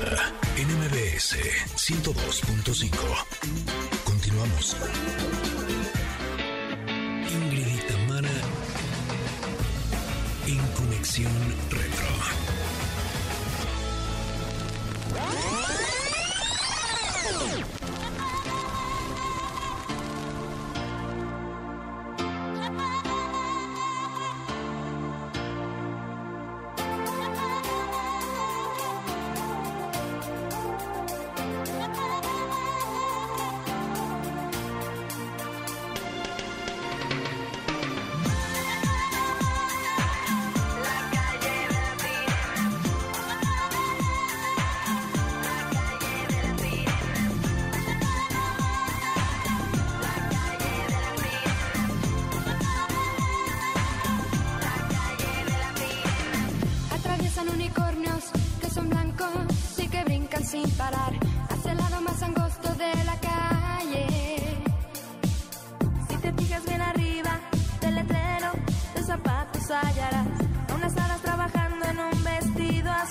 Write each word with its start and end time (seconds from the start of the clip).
Mara, 0.00 0.32
NMBS 0.56 1.36
102.5. 1.76 2.90
Continuamos. 4.04 4.76
Ingrid 7.30 7.82
Tamara 7.86 8.30
en 10.46 10.58
Conexión 10.74 11.32
Retro. 11.70 12.10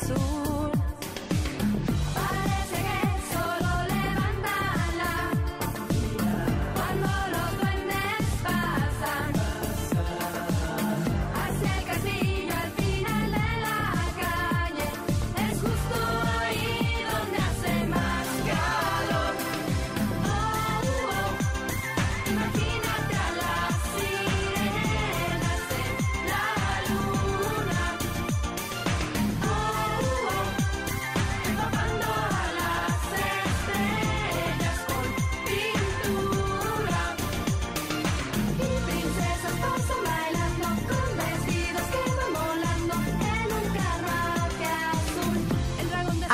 Azul. 0.01 0.68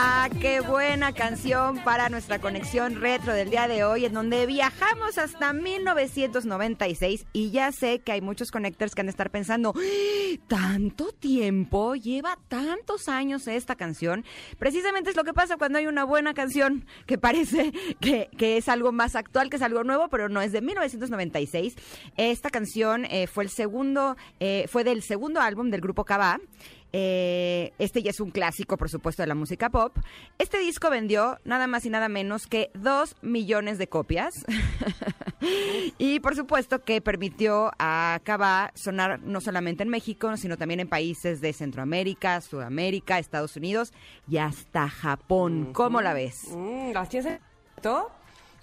Ah, 0.08 0.30
qué 0.39 0.59
buena 0.59 1.14
canción 1.14 1.84
para 1.84 2.09
nuestra 2.09 2.38
conexión 2.38 3.02
retro 3.02 3.34
del 3.34 3.50
día 3.50 3.67
de 3.67 3.84
hoy, 3.84 4.06
en 4.06 4.13
donde 4.13 4.46
viajamos 4.46 5.18
hasta 5.18 5.52
1996 5.52 7.25
y 7.34 7.50
ya 7.50 7.72
sé 7.72 8.02
que 8.02 8.12
hay 8.12 8.22
muchos 8.22 8.52
connectors 8.52 8.94
que 8.94 9.02
han 9.02 9.07
de 9.07 9.12
estar 9.12 9.31
pensando, 9.31 9.74
"¡Ah! 9.75 10.38
tanto 10.47 11.12
tiempo, 11.12 11.96
lleva 11.96 12.38
tantos 12.50 13.09
años 13.09 13.47
esta 13.47 13.75
canción. 13.75 14.25
Precisamente 14.59 15.09
es 15.09 15.16
lo 15.16 15.24
que 15.24 15.34
pasa 15.34 15.57
cuando 15.57 15.80
hay 15.80 15.88
una 15.88 16.03
buena 16.03 16.35
canción 16.35 16.85
que 17.07 17.18
parece 17.18 17.72
que, 18.00 18.30
que 18.38 18.57
es 18.57 18.69
algo 18.69 18.91
más 18.91 19.16
actual, 19.16 19.50
que 19.50 19.56
es 19.56 19.63
algo 19.63 19.84
nuevo, 19.84 20.07
pero 20.09 20.30
no, 20.30 20.40
es 20.40 20.51
de 20.51 20.62
1996. 20.62 21.75
Esta 22.16 22.51
canción 22.51 23.06
eh, 23.06 23.25
fue 23.25 23.44
el 23.44 23.50
segundo, 23.50 24.18
eh, 24.40 24.68
fue 24.69 24.84
del 24.84 25.01
segundo 25.01 25.41
álbum 25.41 25.72
del 25.72 25.81
grupo 25.81 26.06
Cava. 26.06 26.40
Eh, 26.97 27.73
este 27.78 28.01
ya 28.01 28.11
es 28.11 28.22
un 28.22 28.31
clásico, 28.31 28.78
por 28.78 28.89
supuesto, 28.89 29.22
de 29.22 29.28
la 29.28 29.35
música 29.35 29.69
pop. 29.69 29.97
Este 30.38 30.59
disco 30.59 30.89
vendió 30.89 31.38
nada 31.44 31.67
más 31.67 31.85
y 31.85 31.89
nada 31.89 32.07
menos 32.07 32.47
que 32.47 32.72
dos 32.73 33.17
millones 33.22 33.78
de 33.78 33.89
copias. 33.89 34.33
y 35.97 36.22
por 36.22 36.38
supuesto 36.38 36.85
que 36.85 37.01
permitió 37.01 37.72
a 37.79 38.22
Cava 38.23 38.72
sonar 38.75 39.19
no 39.19 39.41
solamente 39.41 39.83
en 39.83 39.89
México, 39.89 40.38
sino 40.38 40.56
también 40.56 40.79
en 40.79 40.88
países 40.88 41.41
de 41.41 41.51
Centroamérica, 41.51 42.39
Sudamérica, 42.39 43.19
Estados 43.19 43.57
Unidos 43.57 43.91
y 44.29 44.38
hasta 44.38 44.88
Japón. 44.88 45.73
¿Cómo 45.73 46.00
la 46.01 46.13
ves? 46.13 46.45
Mm, 46.51 46.94
¿Las 46.94 47.09
tienes 47.09 47.29
en 47.29 47.39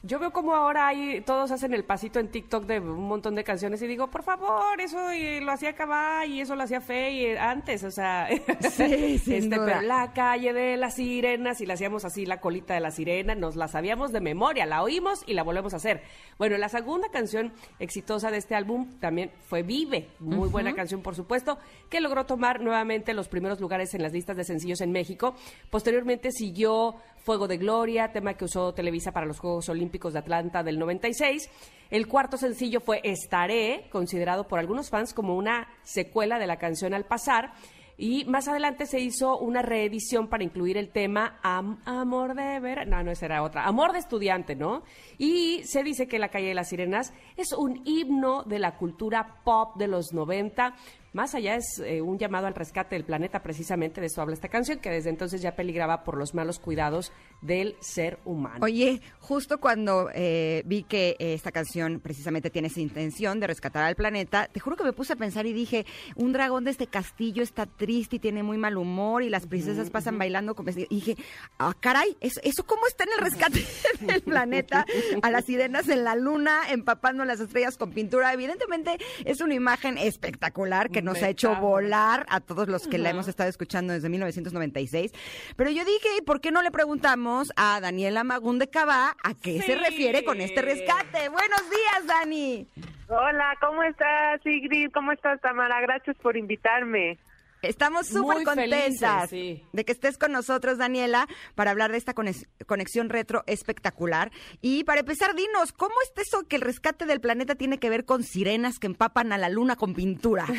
Yo 0.04 0.18
veo 0.18 0.32
como 0.32 0.52
ahora 0.52 0.88
hay, 0.88 1.20
todos 1.20 1.52
hacen 1.52 1.74
el 1.74 1.84
pasito 1.84 2.18
en 2.18 2.28
TikTok 2.28 2.64
de 2.64 2.80
un 2.80 3.06
montón 3.06 3.36
de 3.36 3.44
canciones 3.44 3.80
y 3.82 3.86
digo, 3.86 4.08
por 4.10 4.24
favor, 4.24 4.80
eso 4.80 5.12
eh, 5.12 5.40
lo 5.40 5.52
hacía 5.52 5.74
Cabá 5.74 6.26
y 6.26 6.40
eso 6.40 6.56
lo 6.56 6.64
hacía 6.64 6.80
Fe 6.80 7.38
antes, 7.38 7.84
o 7.84 7.90
sea, 7.92 8.26
Sí, 8.68 9.18
sin 9.20 9.34
este, 9.34 9.56
duda. 9.56 9.64
pero 9.64 9.80
la 9.82 10.12
calle 10.12 10.52
de 10.52 10.76
las 10.76 10.96
sirenas 10.96 11.60
y 11.60 11.66
le 11.66 11.74
hacíamos 11.74 12.04
así 12.04 12.26
la 12.26 12.40
colita 12.40 12.74
de 12.74 12.80
la 12.80 12.90
sirena, 12.90 13.36
nos 13.36 13.54
la 13.54 13.68
sabíamos 13.68 14.10
de 14.10 14.20
memoria, 14.20 14.66
la 14.66 14.82
oímos 14.82 15.22
y 15.24 15.34
la 15.34 15.44
volvemos 15.44 15.72
a 15.72 15.76
hacer. 15.76 16.02
Bueno, 16.36 16.58
la 16.58 16.68
segunda 16.68 17.08
canción 17.10 17.52
exitosa 17.78 18.32
de 18.32 18.38
este 18.38 18.56
álbum 18.56 18.98
también 18.98 19.30
fue 19.46 19.62
Vive, 19.62 20.08
muy 20.18 20.48
buena 20.48 20.74
canción 20.74 21.00
por 21.02 21.14
supuesto, 21.14 21.58
que 21.88 22.00
logró 22.00 22.26
tomar 22.26 22.60
nuevamente 22.60 23.14
los 23.14 23.28
primeros 23.28 23.60
lugares 23.60 23.94
en 23.94 24.02
las 24.02 24.12
listas 24.12 24.36
de 24.36 24.42
sencillos 24.42 24.80
en 24.80 24.90
México. 24.90 25.36
Posteriormente 25.70 26.32
siguió 26.32 26.96
Fuego 27.24 27.46
de 27.46 27.56
Gloria, 27.56 28.12
tema 28.12 28.34
que 28.34 28.44
usó 28.46 28.74
Televisa 28.74 29.12
para 29.12 29.26
los 29.26 29.38
Juegos 29.38 29.68
Olímpicos 29.68 30.12
de 30.12 30.18
Atlanta 30.18 30.62
del 30.62 30.78
96. 30.78 31.48
El 31.90 32.08
cuarto 32.08 32.36
sencillo 32.36 32.80
fue 32.80 33.00
Estaré, 33.04 33.88
considerado 33.92 34.48
por 34.48 34.58
algunos 34.58 34.90
fans 34.90 35.14
como 35.14 35.36
una 35.36 35.68
secuela 35.82 36.38
de 36.38 36.46
la 36.46 36.58
canción 36.58 36.94
Al 36.94 37.04
Pasar. 37.04 37.52
Y 37.98 38.24
más 38.24 38.48
adelante 38.48 38.86
se 38.86 38.98
hizo 38.98 39.38
una 39.38 39.62
reedición 39.62 40.26
para 40.26 40.42
incluir 40.42 40.76
el 40.78 40.88
tema 40.88 41.38
Am- 41.42 41.78
Amor 41.84 42.34
de 42.34 42.58
Ver... 42.58 42.88
No, 42.88 43.04
no, 43.04 43.12
esa 43.12 43.26
era 43.26 43.42
otra. 43.42 43.66
Amor 43.66 43.92
de 43.92 43.98
Estudiante, 44.00 44.56
¿no? 44.56 44.82
Y 45.18 45.62
se 45.64 45.84
dice 45.84 46.08
que 46.08 46.18
La 46.18 46.30
Calle 46.30 46.48
de 46.48 46.54
las 46.54 46.70
Sirenas 46.70 47.12
es 47.36 47.52
un 47.52 47.82
himno 47.84 48.42
de 48.44 48.58
la 48.58 48.76
cultura 48.76 49.42
pop 49.44 49.76
de 49.76 49.86
los 49.86 50.12
90. 50.12 50.74
Más 51.12 51.34
allá 51.34 51.56
es 51.56 51.78
eh, 51.84 52.00
un 52.00 52.18
llamado 52.18 52.46
al 52.46 52.54
rescate 52.54 52.94
del 52.94 53.04
planeta, 53.04 53.42
precisamente 53.42 54.00
de 54.00 54.06
eso 54.06 54.22
habla 54.22 54.34
esta 54.34 54.48
canción, 54.48 54.78
que 54.78 54.90
desde 54.90 55.10
entonces 55.10 55.42
ya 55.42 55.54
peligraba 55.54 56.04
por 56.04 56.16
los 56.16 56.34
malos 56.34 56.58
cuidados 56.58 57.12
del 57.42 57.76
ser 57.80 58.18
humano. 58.24 58.64
Oye, 58.64 59.02
justo 59.20 59.60
cuando 59.60 60.08
eh, 60.14 60.62
vi 60.64 60.84
que 60.84 61.16
esta 61.18 61.52
canción 61.52 62.00
precisamente 62.00 62.48
tiene 62.48 62.68
esa 62.68 62.80
intención 62.80 63.40
de 63.40 63.46
rescatar 63.46 63.84
al 63.84 63.94
planeta, 63.94 64.48
te 64.48 64.60
juro 64.60 64.76
que 64.76 64.84
me 64.84 64.92
puse 64.94 65.12
a 65.12 65.16
pensar 65.16 65.44
y 65.44 65.52
dije, 65.52 65.84
un 66.16 66.32
dragón 66.32 66.64
de 66.64 66.70
este 66.70 66.86
castillo 66.86 67.42
está 67.42 67.66
triste 67.66 68.16
y 68.16 68.18
tiene 68.18 68.42
muy 68.42 68.56
mal 68.56 68.78
humor 68.78 69.22
y 69.22 69.28
las 69.28 69.46
princesas 69.46 69.90
pasan 69.90 70.16
bailando 70.16 70.54
con 70.54 70.64
vestido. 70.64 70.86
Y 70.88 70.96
dije, 70.96 71.16
ah, 71.58 71.74
caray, 71.78 72.16
¿eso, 72.20 72.40
¿eso 72.42 72.64
cómo 72.64 72.86
está 72.86 73.04
en 73.04 73.10
el 73.18 73.30
rescate 73.30 73.66
del 74.00 74.22
planeta? 74.22 74.86
A 75.20 75.30
las 75.30 75.44
sirenas 75.44 75.88
en 75.88 76.04
la 76.04 76.16
luna, 76.16 76.70
empapando 76.70 77.24
las 77.24 77.40
estrellas 77.40 77.76
con 77.76 77.92
pintura. 77.92 78.32
Evidentemente 78.32 78.96
es 79.24 79.40
una 79.42 79.54
imagen 79.54 79.98
espectacular 79.98 80.90
que 80.90 81.01
nos 81.02 81.22
ha 81.22 81.28
hecho 81.28 81.54
volar 81.56 82.26
a 82.28 82.40
todos 82.40 82.68
los 82.68 82.88
que 82.88 82.98
la 82.98 83.10
hemos 83.10 83.28
estado 83.28 83.48
escuchando 83.48 83.92
desde 83.92 84.08
1996. 84.08 85.12
Pero 85.56 85.70
yo 85.70 85.84
dije, 85.84 86.08
¿y 86.18 86.22
por 86.22 86.40
qué 86.40 86.50
no 86.50 86.62
le 86.62 86.70
preguntamos 86.70 87.52
a 87.56 87.80
Daniela 87.80 88.24
Magún 88.24 88.58
de 88.58 88.68
Cabá 88.68 89.16
a 89.22 89.34
qué 89.34 89.60
se 89.62 89.76
refiere 89.76 90.24
con 90.24 90.40
este 90.40 90.62
rescate? 90.62 91.28
Buenos 91.28 91.62
días, 91.70 92.06
Dani. 92.06 92.68
Hola, 93.08 93.56
¿cómo 93.60 93.82
estás, 93.82 94.40
Sigrid? 94.42 94.90
¿Cómo 94.92 95.12
estás, 95.12 95.40
Tamara? 95.40 95.80
Gracias 95.80 96.16
por 96.16 96.36
invitarme. 96.36 97.18
Estamos 97.62 98.08
súper 98.08 98.44
contentas 98.44 99.28
felices, 99.30 99.30
sí. 99.30 99.64
de 99.72 99.84
que 99.84 99.92
estés 99.92 100.18
con 100.18 100.32
nosotros, 100.32 100.78
Daniela, 100.78 101.28
para 101.54 101.70
hablar 101.70 101.92
de 101.92 101.98
esta 101.98 102.14
conex- 102.14 102.46
conexión 102.66 103.08
retro 103.08 103.44
espectacular. 103.46 104.30
Y 104.60 104.84
para 104.84 105.00
empezar, 105.00 105.34
dinos, 105.34 105.72
¿cómo 105.72 105.94
está 106.04 106.22
eso 106.22 106.42
que 106.48 106.56
el 106.56 106.62
rescate 106.62 107.06
del 107.06 107.20
planeta 107.20 107.54
tiene 107.54 107.78
que 107.78 107.88
ver 107.90 108.04
con 108.04 108.24
sirenas 108.24 108.78
que 108.78 108.88
empapan 108.88 109.32
a 109.32 109.38
la 109.38 109.48
luna 109.48 109.76
con 109.76 109.94
pintura? 109.94 110.46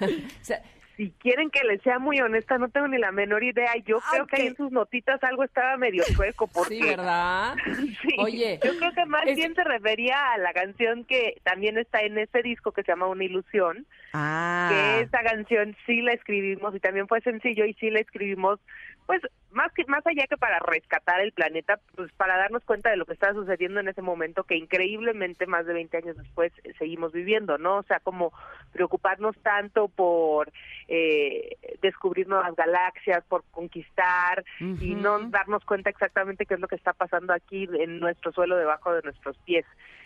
O 0.00 0.44
sea, 0.44 0.60
Si 1.02 1.10
quieren 1.18 1.50
que 1.50 1.64
les 1.64 1.82
sea 1.82 1.98
muy 1.98 2.20
honesta, 2.20 2.58
no 2.58 2.68
tengo 2.68 2.86
ni 2.86 2.96
la 2.96 3.10
menor 3.10 3.42
idea. 3.42 3.72
Yo 3.84 3.98
creo 4.12 4.24
que 4.28 4.36
ahí 4.40 4.46
en 4.46 4.56
sus 4.56 4.70
notitas 4.70 5.20
algo 5.24 5.42
estaba 5.42 5.76
medio 5.76 6.04
chueco. 6.14 6.46
Porque, 6.46 6.76
sí, 6.76 6.80
¿verdad? 6.82 7.54
Sí, 8.02 8.14
Oye, 8.18 8.60
yo 8.62 8.76
creo 8.78 8.92
que 8.92 9.04
más 9.06 9.26
es- 9.26 9.34
bien 9.36 9.52
se 9.56 9.64
refería 9.64 10.32
a 10.32 10.38
la 10.38 10.52
canción 10.52 11.04
que 11.04 11.40
también 11.42 11.76
está 11.76 12.02
en 12.02 12.18
ese 12.18 12.40
disco 12.42 12.70
que 12.70 12.82
se 12.84 12.92
llama 12.92 13.06
Una 13.08 13.24
Ilusión, 13.24 13.84
Ah. 14.12 14.68
que 14.70 15.00
esta 15.02 15.22
canción 15.24 15.76
sí 15.86 16.02
la 16.02 16.12
escribimos 16.12 16.72
y 16.74 16.78
también 16.80 17.08
fue 17.08 17.20
sencillo 17.22 17.64
y 17.64 17.74
sí 17.74 17.90
la 17.90 17.98
escribimos 18.00 18.60
pues 19.06 19.20
más 19.52 19.72
que 19.72 19.84
más 19.86 20.06
allá 20.06 20.26
que 20.28 20.36
para 20.36 20.58
rescatar 20.60 21.20
el 21.20 21.32
planeta 21.32 21.78
pues 21.94 22.12
para 22.12 22.36
darnos 22.36 22.64
cuenta 22.64 22.90
de 22.90 22.96
lo 22.96 23.06
que 23.06 23.12
estaba 23.12 23.34
sucediendo 23.34 23.80
en 23.80 23.88
ese 23.88 24.02
momento 24.02 24.44
que 24.44 24.56
increíblemente 24.56 25.46
más 25.46 25.66
de 25.66 25.74
20 25.74 25.96
años 25.96 26.16
después 26.16 26.52
eh, 26.64 26.72
seguimos 26.78 27.12
viviendo 27.12 27.58
no 27.58 27.78
o 27.78 27.82
sea 27.84 28.00
como 28.00 28.32
preocuparnos 28.72 29.36
tanto 29.42 29.88
por 29.88 30.50
eh, 30.88 31.56
descubrir 31.82 32.28
nuevas 32.28 32.54
galaxias 32.56 33.24
por 33.28 33.44
conquistar 33.50 34.44
y 34.60 34.94
no 34.94 35.18
darnos 35.30 35.64
cuenta 35.64 35.90
exactamente 35.90 36.46
qué 36.46 36.54
es 36.54 36.60
lo 36.60 36.68
que 36.68 36.76
está 36.76 36.92
pasando 36.92 37.32
aquí 37.32 37.68
en 37.78 38.00
nuestro 38.00 38.32
suelo 38.32 38.56
debajo 38.56 38.92
de 38.94 39.02
nuestros 39.02 39.36
pies 39.38 39.64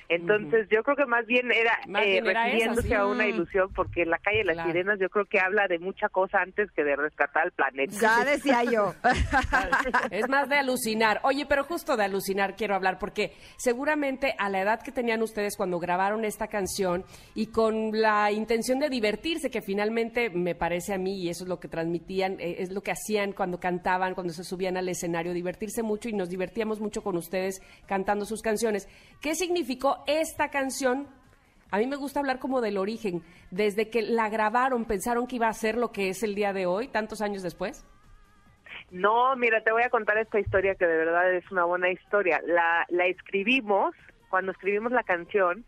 entonces 0.09 0.69
yo 0.71 0.83
creo 0.85 0.97
que 0.97 1.07
más 1.07 1.27
bien 1.27 1.51
era 1.51 1.79
Más 1.89 2.05
eh, 2.05 2.11
bien 2.13 2.27
era 2.29 2.43
eso, 2.47 2.53
refiriéndose 2.53 2.89
sí. 2.89 2.95
a 2.95 3.07
una 3.07 3.27
ilusión 3.27 3.73
porque 3.75 4.05
la 4.07 4.19
calle 4.19 4.39
de 4.39 4.45
las 4.45 4.55
Claro. 4.57 4.71
sirenas 4.71 4.99
yo 5.01 5.11
creo 5.11 5.25
que 5.27 5.41
habla 5.41 5.67
de 5.67 5.79
mucha 5.81 6.09
cosa 6.09 6.41
antes 6.43 6.71
que 6.71 6.85
de 6.85 6.95
rescatar 6.97 7.43
al 7.45 7.51
planeta. 7.53 7.93
Ya 8.01 8.25
decía 8.25 8.63
yo. 8.65 8.95
Es 10.11 10.29
más 10.29 10.49
de 10.49 10.57
alucinar. 10.57 11.21
Oye, 11.25 11.47
pero 11.47 11.65
justo 11.65 11.97
de 11.97 12.05
alucinar 12.05 12.57
quiero 12.57 12.75
hablar 12.75 12.99
porque 12.99 13.33
seguramente 13.57 14.35
a 14.39 14.49
la 14.49 14.61
edad 14.61 14.83
que 14.83 14.93
tenían 14.93 15.23
ustedes 15.23 15.57
cuando 15.57 15.79
grabaron 15.79 16.25
esta 16.25 16.47
canción 16.49 17.05
y 17.35 17.47
con 17.47 17.91
la 17.93 18.31
intención 18.33 18.79
de 18.79 18.89
divertirse, 18.89 19.51
que 19.51 19.63
finalmente 19.63 20.31
me 20.31 20.55
parece 20.55 20.95
a 20.95 20.99
mí 20.99 21.23
y 21.23 21.29
eso 21.29 21.45
es 21.45 21.49
lo 21.49 21.61
que 21.61 21.69
transmitían, 21.69 22.41
eh, 22.41 22.57
es 22.59 22.71
lo 22.71 22.83
que 22.83 22.93
hacían 22.93 23.33
cuando 23.33 23.59
cantaban, 23.59 24.15
cuando 24.15 24.33
se 24.33 24.45
subían 24.45 24.77
al 24.77 24.89
escenario, 24.89 25.33
divertirse 25.33 25.83
mucho 25.83 26.09
y 26.09 26.13
nos 26.13 26.29
divertíamos 26.29 26.81
mucho 26.81 27.03
con 27.03 27.17
ustedes 27.17 27.61
cantando 27.87 28.25
sus 28.25 28.43
canciones. 28.43 28.89
¿Qué 29.21 29.35
significó 29.35 30.05
esta 30.07 30.49
canción? 30.49 31.09
A 31.71 31.79
mí 31.79 31.87
me 31.87 31.97
gusta 31.97 32.21
hablar 32.21 32.39
como 32.39 32.61
del 32.61 32.79
origen. 32.79 33.23
Desde 33.51 33.91
que 33.91 34.03
la 34.03 34.29
grabaron, 34.29 34.85
pensaron 34.85 35.27
que 35.27 35.37
iba 35.37 35.49
a 35.49 35.53
ser 35.53 35.77
lo 35.77 35.91
que 35.91 36.09
es 36.09 36.23
el 36.23 36.35
día 36.35 36.53
de 36.53 36.67
hoy, 36.67 36.89
tantos 36.89 37.21
años 37.21 37.43
después. 37.43 37.85
No, 38.91 39.35
mira, 39.37 39.63
te 39.63 39.73
voy 39.73 39.83
a 39.83 39.91
contar 39.91 40.17
esta 40.19 40.39
historia 40.39 40.75
que 40.77 40.87
de 40.87 40.97
verdad 40.97 41.33
es 41.35 41.51
una 41.51 41.65
buena 41.65 41.91
historia. 41.91 42.41
La, 42.47 42.87
la 42.89 43.07
escribimos, 43.07 43.95
cuando 44.31 44.53
escribimos 44.53 44.93
la 44.93 45.03
canción, 45.03 45.65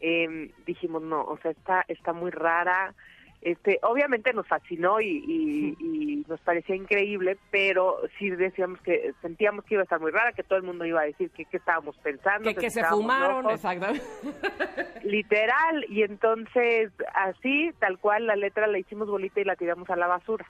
eh, 0.00 0.52
dijimos, 0.66 1.02
no, 1.02 1.22
o 1.22 1.38
sea, 1.38 1.50
está, 1.50 1.84
está 1.88 2.12
muy 2.12 2.30
rara. 2.30 2.94
Este, 3.40 3.80
obviamente 3.82 4.32
nos 4.32 4.46
fascinó 4.46 5.00
y, 5.00 5.06
y- 5.26 5.76
y 5.80 6.24
nos 6.28 6.40
parecía 6.42 6.76
increíble, 6.76 7.36
pero 7.50 7.98
sí 8.16 8.30
decíamos 8.30 8.80
que 8.82 9.12
sentíamos 9.20 9.64
que 9.64 9.74
iba 9.74 9.80
a 9.80 9.84
estar 9.84 9.98
muy 9.98 10.12
rara, 10.12 10.32
que 10.32 10.44
todo 10.44 10.56
el 10.58 10.62
mundo 10.64 10.84
iba 10.84 11.00
a 11.00 11.04
decir 11.06 11.28
que, 11.30 11.44
que 11.46 11.56
estábamos 11.56 11.96
pensando, 11.98 12.48
Que, 12.48 12.54
que 12.54 12.70
se 12.70 12.84
fumaron, 12.84 13.42
locos. 13.42 13.54
exacto. 13.56 13.86
literal 15.02 15.84
y 15.88 16.02
entonces 16.04 16.92
así 17.14 17.72
tal 17.80 17.98
cual 17.98 18.26
la 18.26 18.36
letra 18.36 18.68
la 18.68 18.78
hicimos 18.78 19.08
bolita 19.08 19.40
y 19.40 19.44
la 19.44 19.56
tiramos 19.56 19.90
a 19.90 19.96
la 19.96 20.06
basura 20.06 20.46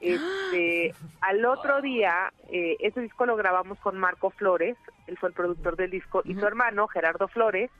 este 0.00 0.94
al 1.20 1.44
otro 1.44 1.80
día 1.80 2.32
eh, 2.50 2.76
ese 2.80 3.00
disco 3.00 3.26
lo 3.26 3.36
grabamos 3.36 3.78
con 3.80 3.98
Marco 3.98 4.30
Flores 4.30 4.76
él 5.06 5.16
fue 5.18 5.28
el 5.30 5.34
productor 5.34 5.76
del 5.76 5.90
disco 5.90 6.22
y 6.24 6.34
su 6.34 6.46
hermano 6.46 6.86
Gerardo 6.88 7.28
Flores 7.28 7.70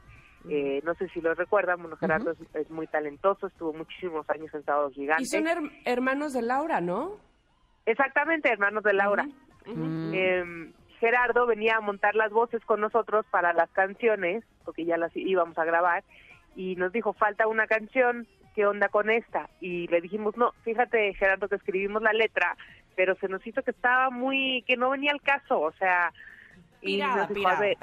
eh, 0.48 0.80
no 0.84 0.94
sé 0.94 1.08
si 1.08 1.20
lo 1.20 1.34
recuerdan 1.34 1.80
bueno 1.80 1.96
Gerardo 1.96 2.30
es, 2.32 2.38
es 2.54 2.70
muy 2.70 2.86
talentoso 2.86 3.46
estuvo 3.48 3.72
muchísimos 3.72 4.28
años 4.30 4.52
en 4.54 4.64
Sábados 4.64 4.92
Y 4.92 5.00
Gigantes. 5.02 5.30
son 5.30 5.46
her- 5.46 5.72
hermanos 5.84 6.32
de 6.32 6.42
Laura, 6.42 6.80
¿no? 6.80 7.16
exactamente 7.86 8.50
hermanos 8.52 8.84
de 8.84 8.92
Laura. 8.92 9.26
Eh, 9.66 10.72
Gerardo 11.00 11.46
venía 11.46 11.76
a 11.76 11.80
montar 11.80 12.14
las 12.14 12.30
voces 12.32 12.62
con 12.64 12.80
nosotros 12.80 13.24
para 13.30 13.52
las 13.52 13.70
canciones, 13.70 14.44
porque 14.64 14.84
ya 14.84 14.96
las 14.96 15.14
íbamos 15.16 15.56
a 15.58 15.64
grabar, 15.64 16.04
y 16.56 16.74
nos 16.76 16.92
dijo, 16.92 17.12
falta 17.12 17.46
una 17.46 17.66
canción, 17.66 18.26
¿qué 18.58 18.66
onda 18.66 18.88
con 18.88 19.08
esta? 19.08 19.48
Y 19.60 19.86
le 19.86 20.00
dijimos, 20.00 20.36
no, 20.36 20.50
fíjate 20.64 21.14
Gerardo 21.14 21.46
que 21.46 21.54
escribimos 21.54 22.02
la 22.02 22.12
letra, 22.12 22.56
pero 22.96 23.14
se 23.14 23.28
nos 23.28 23.46
hizo 23.46 23.62
que 23.62 23.70
estaba 23.70 24.10
muy, 24.10 24.64
que 24.66 24.76
no 24.76 24.90
venía 24.90 25.12
al 25.12 25.22
caso, 25.22 25.60
o 25.60 25.70
sea, 25.74 26.12
y 26.82 26.96
nos 27.00 27.28
dijo, 27.28 27.48
a 27.48 27.60
ver, 27.60 27.76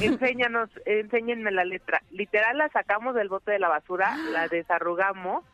enséñanos, 0.00 0.68
enséñenme 0.84 1.52
la 1.52 1.64
letra. 1.64 2.02
Literal 2.10 2.58
la 2.58 2.68
sacamos 2.70 3.14
del 3.14 3.28
bote 3.28 3.52
de 3.52 3.60
la 3.60 3.68
basura, 3.68 4.16
la 4.32 4.48
desarrugamos, 4.50 5.44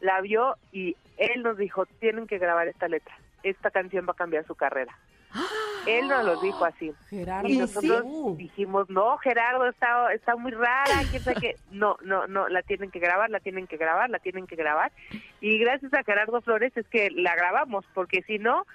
la 0.00 0.20
vio 0.20 0.56
y 0.70 0.98
él 1.16 1.42
nos 1.42 1.56
dijo, 1.56 1.86
tienen 1.86 2.26
que 2.26 2.36
grabar 2.36 2.68
esta 2.68 2.88
letra, 2.88 3.16
esta 3.42 3.70
canción 3.70 4.04
va 4.06 4.12
a 4.12 4.16
cambiar 4.16 4.44
su 4.44 4.54
carrera. 4.54 4.98
Él 5.86 6.08
nos 6.08 6.24
lo 6.24 6.40
dijo 6.40 6.64
así. 6.64 6.92
Gerardo, 7.08 7.48
Y 7.48 7.56
nosotros 7.56 8.04
sí. 8.04 8.34
dijimos, 8.36 8.90
no, 8.90 9.16
Gerardo, 9.18 9.66
está, 9.68 10.12
está 10.12 10.36
muy 10.36 10.52
rara, 10.52 11.00
quién 11.10 11.22
sabe 11.24 11.36
qué. 11.40 11.56
No, 11.70 11.96
no, 12.02 12.26
no, 12.26 12.48
la 12.48 12.62
tienen 12.62 12.90
que 12.90 12.98
grabar, 12.98 13.30
la 13.30 13.40
tienen 13.40 13.66
que 13.66 13.76
grabar, 13.78 14.10
la 14.10 14.18
tienen 14.18 14.46
que 14.46 14.56
grabar. 14.56 14.92
Y 15.40 15.58
gracias 15.58 15.92
a 15.94 16.04
Gerardo 16.04 16.42
Flores 16.42 16.76
es 16.76 16.86
que 16.88 17.10
la 17.10 17.34
grabamos, 17.34 17.86
porque 17.94 18.22
si 18.22 18.38
no, 18.38 18.66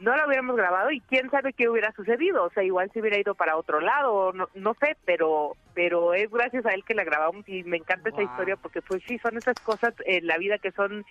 no 0.00 0.16
la 0.16 0.26
hubiéramos 0.26 0.56
grabado 0.56 0.90
y 0.90 1.00
quién 1.02 1.30
sabe 1.30 1.52
qué 1.52 1.68
hubiera 1.68 1.92
sucedido. 1.92 2.44
O 2.44 2.50
sea, 2.50 2.64
igual 2.64 2.90
se 2.92 3.00
hubiera 3.00 3.18
ido 3.18 3.34
para 3.36 3.56
otro 3.56 3.80
lado, 3.80 4.32
no, 4.32 4.48
no 4.54 4.74
sé, 4.80 4.96
pero 5.04 5.56
pero 5.74 6.14
es 6.14 6.28
gracias 6.30 6.66
a 6.66 6.70
él 6.74 6.82
que 6.84 6.94
la 6.94 7.04
grabamos 7.04 7.48
y 7.48 7.62
me 7.62 7.76
encanta 7.76 8.08
esa 8.08 8.18
Wow. 8.22 8.26
historia 8.30 8.56
porque 8.56 8.82
pues 8.82 9.02
sí, 9.06 9.18
son 9.18 9.36
esas 9.36 9.54
cosas 9.60 9.94
en 10.04 10.26
la 10.26 10.36
vida 10.38 10.58
que 10.58 10.72
son 10.72 11.04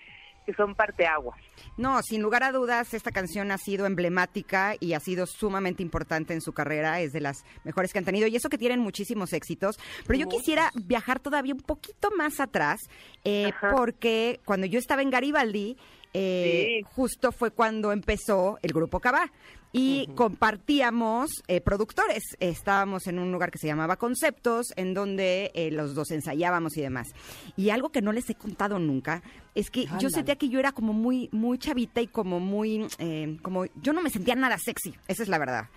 que 0.47 0.53
son 0.53 0.75
parteaguas. 0.75 1.37
No, 1.75 2.01
sin 2.01 2.21
lugar 2.21 2.41
a 2.43 2.53
dudas, 2.53 2.93
esta 2.93 3.11
canción 3.11 3.51
ha 3.51 3.57
sido 3.57 3.85
emblemática 3.85 4.75
y 4.79 4.93
ha 4.93 4.99
sido 5.01 5.25
sumamente 5.25 5.83
importante 5.83 6.33
en 6.33 6.39
su 6.39 6.53
carrera. 6.53 7.01
Es 7.01 7.11
de 7.11 7.19
las 7.19 7.43
mejores 7.65 7.91
que 7.91 7.99
han 7.99 8.05
tenido. 8.05 8.27
Y 8.27 8.37
eso 8.37 8.47
que 8.49 8.57
tienen 8.57 8.79
muchísimos 8.79 9.33
éxitos. 9.33 9.77
Pero 10.07 10.17
yo 10.17 10.29
quisiera 10.29 10.71
viajar 10.73 11.19
todavía 11.19 11.53
un 11.53 11.59
poquito 11.59 12.09
más 12.17 12.39
atrás, 12.39 12.89
eh, 13.25 13.51
porque 13.71 14.39
cuando 14.45 14.65
yo 14.65 14.79
estaba 14.79 15.01
en 15.01 15.09
Garibaldi, 15.09 15.77
eh, 16.13 16.79
Sí. 16.81 16.85
justo 16.95 17.31
fue 17.31 17.51
cuando 17.51 17.91
empezó 17.91 18.57
el 18.61 18.73
grupo 18.73 18.99
Cabá. 18.99 19.31
Y 19.73 20.07
compartíamos 20.15 21.29
eh, 21.47 21.59
productores. 21.61 22.23
Estábamos 22.39 23.05
en 23.05 23.19
un 23.19 23.31
lugar 23.33 23.51
que 23.51 23.57
se 23.59 23.67
llamaba 23.67 23.97
Conceptos, 23.97 24.67
en 24.77 24.93
donde 24.93 25.51
eh, 25.53 25.69
los 25.71 25.93
dos 25.93 26.09
ensayábamos 26.11 26.77
y 26.77 26.81
demás. 26.81 27.09
Y 27.57 27.69
algo 27.69 27.89
que 27.89 28.01
no 28.01 28.11
les 28.13 28.27
he 28.29 28.33
contado 28.35 28.79
nunca 28.79 29.21
es 29.55 29.69
que 29.69 29.85
yo 29.99 30.09
sentía 30.09 30.35
que 30.37 30.47
yo 30.49 30.59
era 30.59 30.71
como 30.71 30.93
muy, 30.93 31.29
muy 31.31 31.59
chavita 31.59 31.99
y 32.01 32.07
como 32.07 32.39
muy, 32.39 32.87
eh, 32.97 33.37
como 33.41 33.65
yo 33.81 33.91
no 33.93 34.01
me 34.01 34.09
sentía 34.09 34.35
nada 34.35 34.57
sexy. 34.57 34.95
Esa 35.07 35.21
es 35.23 35.29
la 35.29 35.37
verdad. 35.37 35.67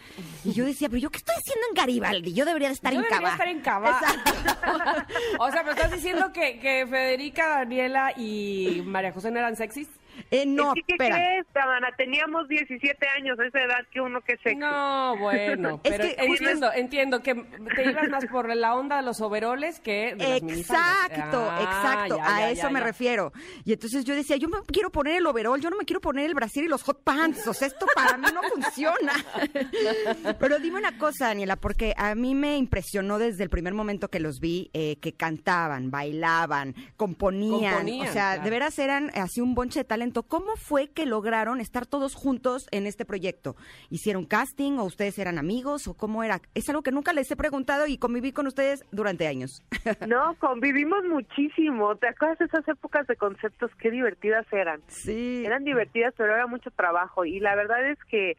Y 0.45 0.53
yo 0.53 0.65
decía, 0.65 0.89
pero 0.89 1.01
yo 1.01 1.11
qué 1.11 1.19
estoy 1.19 1.35
haciendo 1.37 1.67
en 1.71 1.75
Garibaldi. 1.75 2.33
Yo 2.33 2.45
debería 2.45 2.69
de 2.69 2.75
estar 2.75 2.93
Yo 2.93 3.01
en 3.01 3.05
debería 3.05 3.19
Cava. 3.21 3.33
estar 3.33 3.49
en 3.49 3.61
Cava. 3.61 4.01
O 5.41 5.51
sea, 5.51 5.63
¿me 5.65 5.71
estás 5.73 5.91
diciendo 5.91 6.33
que, 6.33 6.59
que 6.61 6.87
Federica, 6.87 7.49
Daniela 7.49 8.13
y 8.17 8.83
María 8.87 9.13
José 9.13 9.31
no 9.31 9.39
eran 9.41 9.57
sexys? 9.57 9.89
Eh, 10.31 10.45
no, 10.47 10.75
¿qué 10.75 10.83
espera. 10.89 11.17
crees, 11.17 11.47
Tamara? 11.53 11.89
Teníamos 11.97 12.49
17 12.49 13.09
años, 13.17 13.39
a 13.39 13.47
esa 13.47 13.61
edad 13.61 13.87
que 13.93 14.01
uno 14.01 14.21
que 14.21 14.37
sexy. 14.39 14.57
No, 14.57 15.17
bueno, 15.19 15.81
Es 15.85 15.91
pero 15.93 16.05
que 16.05 16.17
entiendo, 16.25 16.73
entiendo 16.73 17.23
que 17.23 17.35
te 17.35 17.91
ibas 17.91 18.09
más 18.09 18.27
por 18.27 18.55
la 18.55 18.75
onda 18.75 18.97
de 18.97 19.03
los 19.03 19.21
overoles 19.21 19.81
que 19.81 20.15
de 20.17 20.41
las. 20.41 20.59
Exacto, 20.59 21.49
Ah, 21.51 21.61
exacto, 21.63 22.17
ya, 22.17 22.37
a 22.37 22.41
ya, 22.41 22.51
eso 22.51 22.63
ya, 22.63 22.71
me 22.71 22.81
ya. 22.81 22.87
refiero. 22.87 23.33
Y 23.65 23.73
entonces 23.73 24.05
yo 24.05 24.15
decía, 24.15 24.37
yo 24.37 24.49
me 24.49 24.59
quiero 24.67 24.91
poner 24.91 25.17
el 25.17 25.27
overol, 25.27 25.61
yo 25.61 25.71
no 25.71 25.77
me 25.77 25.85
quiero 25.85 26.01
poner 26.01 26.27
el 26.27 26.35
brasier 26.35 26.65
y 26.65 26.69
los 26.69 26.83
hot 26.83 27.03
pants, 27.03 27.47
o 27.47 27.55
sea, 27.55 27.69
esto 27.69 27.87
para 27.95 28.17
mí 28.17 28.27
no 28.33 28.43
funciona. 28.43 29.13
Pero 30.39 30.59
dime 30.59 30.79
una 30.79 30.97
cosa, 30.99 31.27
Daniela, 31.29 31.57
porque 31.57 31.95
a 31.97 32.15
mí 32.15 32.35
me 32.35 32.57
impresionó 32.57 33.19
desde 33.19 33.43
el 33.45 33.51
primer 33.51 33.75
momento 33.75 34.09
que 34.09 34.21
los 34.21 34.41
vi, 34.41 34.71
eh, 34.73 34.97
que 35.01 35.13
cantaban, 35.15 35.91
bailaban, 35.91 36.75
componían, 36.97 37.75
Componían, 37.75 38.09
o 38.09 38.13
sea, 38.13 38.29
claro. 38.33 38.43
de 38.45 38.51
veras 38.51 38.79
eran 38.79 39.11
así 39.15 39.41
un 39.41 39.55
bonche 39.55 39.81
de 39.81 39.85
talento. 39.85 40.10
¿Cómo 40.13 40.57
fue 40.57 40.89
que 40.89 41.07
lograron 41.07 41.61
estar 41.61 41.87
todos 41.87 42.15
juntos 42.15 42.67
en 42.73 42.87
este 42.87 43.05
proyecto? 43.05 43.57
¿Hicieron 43.91 44.27
casting 44.27 44.79
o 44.79 44.85
ustedes 44.85 45.19
eran 45.19 45.39
amigos 45.39 45.87
o 45.87 45.95
cómo 45.95 46.25
era? 46.25 46.41
Es 46.55 46.69
algo 46.69 46.83
que 46.83 46.91
nunca 46.91 47.13
les 47.13 47.31
he 47.31 47.37
preguntado 47.37 47.87
y 47.87 47.97
conviví 47.97 48.33
con 48.33 48.47
ustedes 48.47 48.85
durante 48.91 49.27
años. 49.27 49.63
No, 50.07 50.35
convivimos 50.39 51.05
muchísimo. 51.05 51.95
¿Te 51.97 52.09
acuerdas 52.09 52.39
de 52.39 52.47
esas 52.47 52.67
épocas 52.67 53.07
de 53.07 53.17
conceptos? 53.17 53.71
Qué 53.77 53.91
divertidas 53.91 54.47
eran. 54.53 54.81
Sí. 54.89 55.45
Eran 55.45 55.65
divertidas, 55.65 56.15
pero 56.17 56.35
era 56.35 56.47
mucho 56.47 56.71
trabajo. 56.71 57.25
Y 57.25 57.39
la 57.39 57.55
verdad 57.55 57.89
es 57.89 57.99
que, 58.05 58.37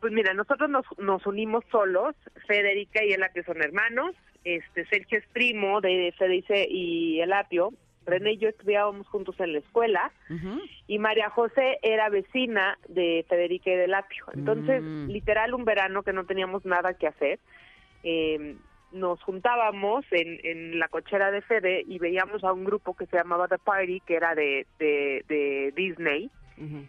pues 0.00 0.12
mira, 0.12 0.34
nosotros 0.34 0.68
nos, 0.68 0.84
nos 0.98 1.24
unimos 1.26 1.64
solos. 1.70 2.16
Federica 2.46 3.04
y 3.04 3.12
Ela, 3.12 3.28
que 3.28 3.44
son 3.44 3.62
hermanos. 3.62 4.14
Este, 4.44 4.86
Sergio 4.86 5.18
es 5.18 5.26
primo 5.28 5.80
de 5.80 6.12
Federice 6.18 6.66
y 6.68 7.20
El 7.20 7.32
Apio. 7.32 7.72
René 8.08 8.32
y 8.32 8.38
yo 8.38 8.48
estudiábamos 8.48 9.06
juntos 9.08 9.38
en 9.40 9.52
la 9.52 9.58
escuela. 9.60 10.10
Y 10.86 10.98
María 10.98 11.30
José 11.30 11.78
era 11.82 12.08
vecina 12.08 12.78
de 12.88 13.24
Federica 13.28 13.70
y 13.70 13.76
del 13.76 13.94
Apio. 13.94 14.24
Entonces, 14.34 14.82
Mm. 14.82 15.08
literal, 15.08 15.54
un 15.54 15.64
verano 15.64 16.02
que 16.02 16.12
no 16.12 16.24
teníamos 16.24 16.64
nada 16.64 16.94
que 16.94 17.06
hacer, 17.06 17.38
eh, 18.02 18.56
nos 18.92 19.22
juntábamos 19.22 20.04
en, 20.12 20.40
en 20.44 20.78
la 20.78 20.88
cochera 20.88 21.30
de 21.30 21.42
Fede 21.42 21.84
y 21.86 21.98
veíamos 21.98 22.42
a 22.42 22.52
un 22.54 22.64
grupo 22.64 22.96
que 22.96 23.04
se 23.06 23.18
llamaba 23.18 23.46
The 23.46 23.58
Party, 23.58 24.00
que 24.00 24.14
era 24.16 24.34
de, 24.34 24.66
de, 24.78 25.24
de 25.28 25.72
Disney, 25.76 26.30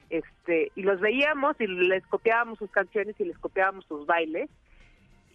este 0.09 0.71
y 0.75 0.81
los 0.81 0.99
veíamos 0.99 1.55
y 1.59 1.67
les 1.67 2.03
copiábamos 2.07 2.57
sus 2.57 2.71
canciones 2.71 3.15
y 3.19 3.25
les 3.25 3.37
copiábamos 3.37 3.85
sus 3.85 4.05
bailes 4.07 4.49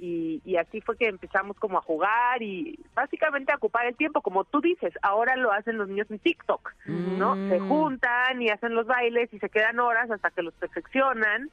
y, 0.04 0.42
y 0.44 0.56
así 0.56 0.80
fue 0.82 0.96
que 0.98 1.08
empezamos 1.08 1.56
como 1.56 1.78
a 1.78 1.82
jugar 1.82 2.42
y 2.42 2.78
básicamente 2.94 3.52
a 3.52 3.56
ocupar 3.56 3.86
el 3.86 3.96
tiempo, 3.96 4.20
como 4.20 4.44
tú 4.44 4.60
dices, 4.60 4.92
ahora 5.02 5.34
lo 5.36 5.50
hacen 5.52 5.78
los 5.78 5.88
niños 5.88 6.10
en 6.10 6.18
TikTok, 6.18 6.72
¿no? 6.86 7.36
Se 7.48 7.58
juntan 7.58 8.42
y 8.42 8.50
hacen 8.50 8.74
los 8.74 8.86
bailes 8.86 9.32
y 9.32 9.38
se 9.38 9.48
quedan 9.48 9.80
horas 9.80 10.10
hasta 10.10 10.30
que 10.30 10.42
los 10.42 10.52
perfeccionan, 10.54 11.50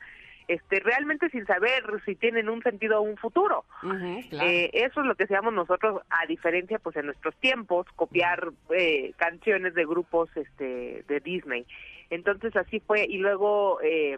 este, 0.48 0.82
realmente 0.82 1.30
sin 1.30 1.46
saber 1.46 1.84
si 2.06 2.16
tienen 2.16 2.50
un 2.50 2.62
sentido 2.62 3.00
o 3.00 3.04
un 3.04 3.16
futuro. 3.16 3.64
Claro. 3.80 4.50
Eh, 4.50 4.70
eso 4.74 5.00
es 5.00 5.08
lo 5.08 5.16
que 5.16 5.24
hacíamos 5.24 5.54
nosotros, 5.54 6.02
a 6.10 6.26
diferencia, 6.26 6.78
pues 6.80 6.98
en 6.98 7.06
nuestros 7.06 7.36
tiempos, 7.38 7.88
copiar 7.96 8.50
eh, 8.72 9.14
canciones 9.16 9.74
de 9.76 9.86
grupos 9.86 10.30
este, 10.36 11.06
de 11.08 11.20
Disney. 11.22 11.66
Entonces 12.10 12.54
así 12.58 12.82
fue 12.82 13.06
y 13.08 13.18
luego 13.18 13.80
eh, 13.82 14.18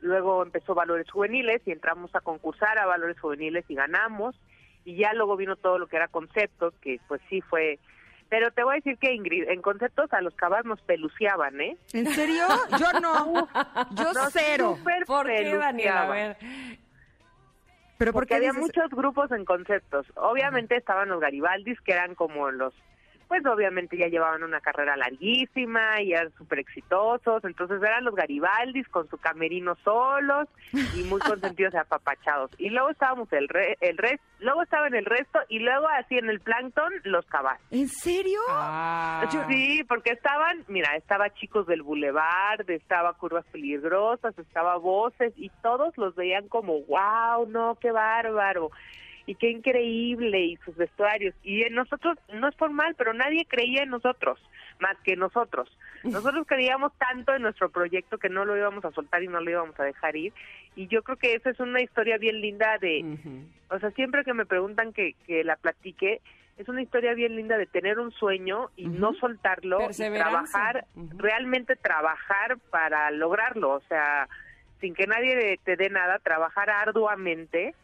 luego 0.00 0.42
empezó 0.42 0.74
Valores 0.74 1.10
Juveniles 1.10 1.62
y 1.66 1.72
entramos 1.72 2.14
a 2.14 2.20
concursar 2.20 2.78
a 2.78 2.86
Valores 2.86 3.18
Juveniles 3.20 3.64
y 3.68 3.74
ganamos 3.74 4.34
y 4.84 4.96
ya 4.96 5.12
luego 5.12 5.36
vino 5.36 5.56
todo 5.56 5.78
lo 5.78 5.86
que 5.86 5.96
era 5.96 6.08
conceptos, 6.08 6.74
que 6.80 7.00
pues 7.08 7.20
sí 7.28 7.40
fue... 7.42 7.78
Pero 8.30 8.50
te 8.50 8.62
voy 8.62 8.74
a 8.74 8.76
decir 8.76 8.98
que 8.98 9.12
Ingrid, 9.14 9.48
en 9.48 9.62
conceptos 9.62 10.12
a 10.12 10.20
los 10.20 10.34
cabas 10.34 10.64
nos 10.66 10.80
peluciaban, 10.82 11.58
¿eh? 11.62 11.78
¿En 11.94 12.06
serio? 12.08 12.44
Yo 12.78 13.00
no. 13.00 13.48
Yo 13.92 14.12
Nos 14.12 14.32
cero. 14.32 14.78
¿Por 15.06 15.26
qué, 15.26 15.56
Daniela? 15.56 16.02
A 16.02 16.10
ver. 16.10 16.36
Pero 17.96 18.12
¿por 18.12 18.20
porque 18.20 18.28
qué 18.28 18.34
había 18.36 18.50
dices- 18.50 18.60
muchos 18.60 18.90
grupos 18.90 19.30
en 19.32 19.44
conceptos. 19.46 20.06
Obviamente 20.16 20.76
estaban 20.76 21.08
los 21.08 21.20
Garibaldis, 21.20 21.80
que 21.80 21.92
eran 21.92 22.14
como 22.14 22.50
los, 22.50 22.74
pues 23.28 23.44
obviamente 23.46 23.96
ya 23.96 24.08
llevaban 24.08 24.42
una 24.42 24.60
carrera 24.60 24.96
larguísima 24.96 26.00
y 26.00 26.12
eran 26.12 26.32
súper 26.36 26.60
exitosos. 26.60 27.44
Entonces 27.44 27.80
eran 27.82 28.04
los 28.04 28.14
Garibaldis 28.14 28.88
con 28.88 29.08
su 29.08 29.18
camerino 29.18 29.76
solos 29.84 30.48
y 30.96 31.02
muy 31.04 31.20
consentidos 31.20 31.74
y 31.74 31.76
apapachados. 31.78 32.50
Y 32.58 32.70
luego 32.70 32.90
estábamos 32.90 33.32
el, 33.32 33.48
re, 33.48 33.76
el 33.80 33.98
resto, 33.98 34.24
luego 34.40 34.62
estaban 34.62 34.94
el 34.94 35.04
resto 35.04 35.38
y 35.48 35.58
luego 35.58 35.86
así 35.88 36.16
en 36.16 36.30
el 36.30 36.40
plancton 36.40 36.92
los 37.04 37.26
cabas. 37.26 37.60
¿En 37.70 37.88
serio? 37.88 38.40
Ah. 38.48 39.26
Sí, 39.48 39.84
porque 39.86 40.12
estaban, 40.12 40.64
mira, 40.68 40.96
estaba 40.96 41.32
Chicos 41.34 41.66
del 41.66 41.82
Boulevard, 41.82 42.68
estaba 42.68 43.12
Curvas 43.12 43.44
Peligrosas, 43.52 44.38
estaba 44.38 44.76
Voces 44.76 45.32
y 45.36 45.50
todos 45.62 45.96
los 45.98 46.14
veían 46.14 46.48
como, 46.48 46.80
wow, 46.82 47.46
no, 47.46 47.76
qué 47.80 47.90
bárbaro 47.92 48.70
y 49.28 49.34
qué 49.34 49.50
increíble 49.50 50.40
y 50.40 50.56
sus 50.64 50.74
vestuarios. 50.74 51.34
Y 51.42 51.62
en 51.62 51.74
nosotros, 51.74 52.16
no 52.32 52.48
es 52.48 52.56
formal, 52.56 52.94
pero 52.96 53.12
nadie 53.12 53.44
creía 53.46 53.82
en 53.82 53.90
nosotros 53.90 54.40
más 54.80 54.96
que 55.04 55.16
nosotros. 55.16 55.70
Nosotros 56.02 56.46
creíamos 56.46 56.92
tanto 56.96 57.34
en 57.34 57.42
nuestro 57.42 57.68
proyecto 57.68 58.16
que 58.16 58.30
no 58.30 58.46
lo 58.46 58.56
íbamos 58.56 58.82
a 58.86 58.90
soltar 58.92 59.22
y 59.22 59.28
no 59.28 59.42
lo 59.42 59.50
íbamos 59.50 59.78
a 59.78 59.84
dejar 59.84 60.16
ir. 60.16 60.32
Y 60.76 60.86
yo 60.86 61.02
creo 61.02 61.18
que 61.18 61.34
esa 61.34 61.50
es 61.50 61.60
una 61.60 61.82
historia 61.82 62.16
bien 62.16 62.40
linda 62.40 62.78
de, 62.78 63.04
o 63.68 63.78
sea, 63.78 63.90
siempre 63.90 64.24
que 64.24 64.32
me 64.32 64.46
preguntan 64.46 64.94
que, 64.94 65.14
que 65.26 65.44
la 65.44 65.56
platique, 65.56 66.22
es 66.56 66.66
una 66.66 66.80
historia 66.80 67.12
bien 67.12 67.36
linda 67.36 67.58
de 67.58 67.66
tener 67.66 67.98
un 67.98 68.12
sueño 68.12 68.70
y 68.76 68.86
no 68.86 69.12
soltarlo 69.12 69.90
y 69.90 69.94
trabajar, 69.94 70.86
realmente 71.18 71.76
trabajar 71.76 72.56
para 72.70 73.10
lograrlo, 73.10 73.72
o 73.72 73.80
sea, 73.88 74.26
sin 74.80 74.94
que 74.94 75.06
nadie 75.06 75.60
te 75.64 75.76
dé 75.76 75.90
nada, 75.90 76.18
trabajar 76.18 76.70
arduamente 76.70 77.74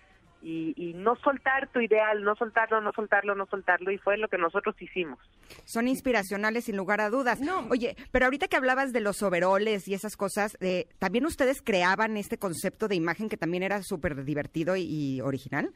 y, 0.45 0.75
y 0.77 0.93
no 0.95 1.17
soltar 1.17 1.69
tu 1.73 1.81
ideal, 1.81 2.23
no 2.23 2.37
soltarlo, 2.37 2.81
no 2.83 2.93
soltarlo, 2.93 3.35
no 3.35 3.47
soltarlo, 3.47 3.91
y 3.91 3.99
fue 3.99 4.19
lo 4.19 4.29
que 4.29 4.37
nosotros 4.39 4.77
hicimos. 4.81 5.19
Son 5.65 5.89
inspiracionales 5.89 6.65
sin 6.67 6.77
lugar 6.77 7.01
a 7.01 7.09
dudas. 7.11 7.41
No. 7.41 7.67
Oye, 7.71 7.97
pero 8.13 8.27
ahorita 8.27 8.47
que 8.49 8.57
hablabas 8.57 8.93
de 8.93 9.01
los 9.01 9.23
overoles 9.23 9.89
y 9.89 9.95
esas 9.95 10.17
cosas, 10.17 10.57
eh, 10.61 10.87
¿también 10.99 11.25
ustedes 11.25 11.63
creaban 11.63 12.17
este 12.19 12.39
concepto 12.39 12.87
de 12.89 12.95
imagen 12.97 13.29
que 13.31 13.37
también 13.39 13.63
era 13.63 13.83
súper 13.83 14.23
divertido 14.25 14.77
y, 14.77 14.83
y 14.83 15.21
original? 15.23 15.71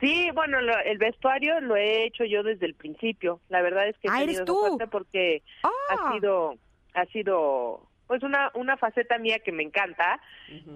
Sí, 0.00 0.28
bueno, 0.34 0.60
lo- 0.60 0.78
el 0.84 0.98
vestuario 0.98 1.60
lo 1.60 1.76
he 1.76 2.04
hecho 2.06 2.24
yo 2.24 2.42
desde 2.42 2.66
el 2.66 2.74
principio. 2.74 3.40
La 3.48 3.62
verdad 3.62 3.88
es 3.88 3.96
que 3.98 4.08
he 4.08 4.10
Ah, 4.10 4.22
¿eres 4.22 4.36
tenido 4.44 4.76
tú? 4.76 4.78
porque 4.90 5.42
Ah. 5.62 5.70
ha 5.90 6.12
sido 6.12 6.54
ha 6.94 7.04
sido 7.06 7.86
pues 8.06 8.22
una 8.22 8.50
una 8.54 8.76
faceta 8.76 9.18
mía 9.18 9.38
que 9.44 9.52
me 9.52 9.62
encanta, 9.62 10.20